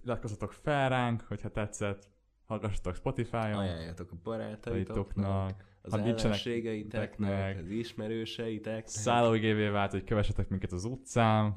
Iratkozzatok 0.03 0.51
fel 0.51 0.89
ránk, 0.89 1.25
hogyha 1.27 1.49
tetszett. 1.49 2.07
Hallgassatok 2.45 2.95
Spotify-on. 2.95 3.53
Ajánljatok 3.53 4.11
a 4.11 4.15
barátaitoknak, 4.23 5.63
az 5.81 5.91
ha 5.91 5.99
ellenségeiteknek, 5.99 7.59
az 7.59 7.69
ismerőseiteknek. 7.69 8.87
Szállóigévé 8.87 9.67
vált, 9.67 9.91
hogy 9.91 10.03
kövessetek 10.03 10.49
minket 10.49 10.71
az 10.71 10.83
utcán. 10.83 11.55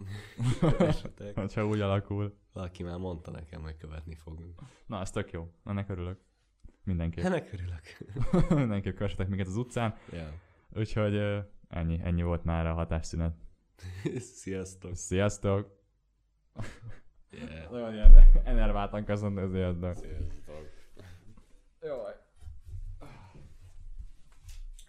hogyha 1.35 1.67
úgy 1.67 1.81
alakul. 1.81 2.37
Valaki 2.53 2.83
már 2.83 2.99
mondta 2.99 3.31
nekem, 3.31 3.63
hogy 3.63 3.77
követni 3.77 4.15
fogunk. 4.15 4.61
Na, 4.87 4.99
az 4.99 5.11
tök 5.11 5.31
jó. 5.31 5.51
Ennek 5.65 5.89
örülök. 5.89 6.19
Mindenképp. 6.85 7.25
Ennek 7.25 7.53
örülök. 7.53 7.83
Mindenképp 8.61 8.97
kövessetek 8.97 9.29
minket 9.29 9.47
az 9.47 9.57
utcán. 9.57 9.95
Yeah. 10.13 10.29
Úgyhogy 10.79 11.45
ennyi, 11.69 12.01
ennyi 12.03 12.23
volt 12.23 12.45
már 12.45 12.67
a 12.67 12.75
hatásszünet. 12.75 13.37
Sziasztok! 14.41 14.95
Sziasztok! 14.95 15.77
Yeah. 17.31 17.71
Nagyon 17.71 17.95
ilyen 17.95 18.15
enerváltan 18.45 19.05
köszönöm 19.05 19.39
ezért. 19.39 19.97
Sziasztok! 19.97 20.71
Jaj. 21.81 22.15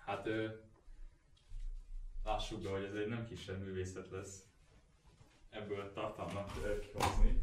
Hát 0.05 0.27
ő... 0.27 0.61
Lássuk 2.23 2.61
be, 2.61 2.69
hogy 2.69 2.83
ez 2.83 2.93
egy 2.93 3.07
nem 3.07 3.25
kisebb 3.25 3.59
művészet 3.63 4.09
lesz 4.09 4.43
ebből 5.49 5.91
tartalmat 5.93 6.51
kihozni. 6.81 7.41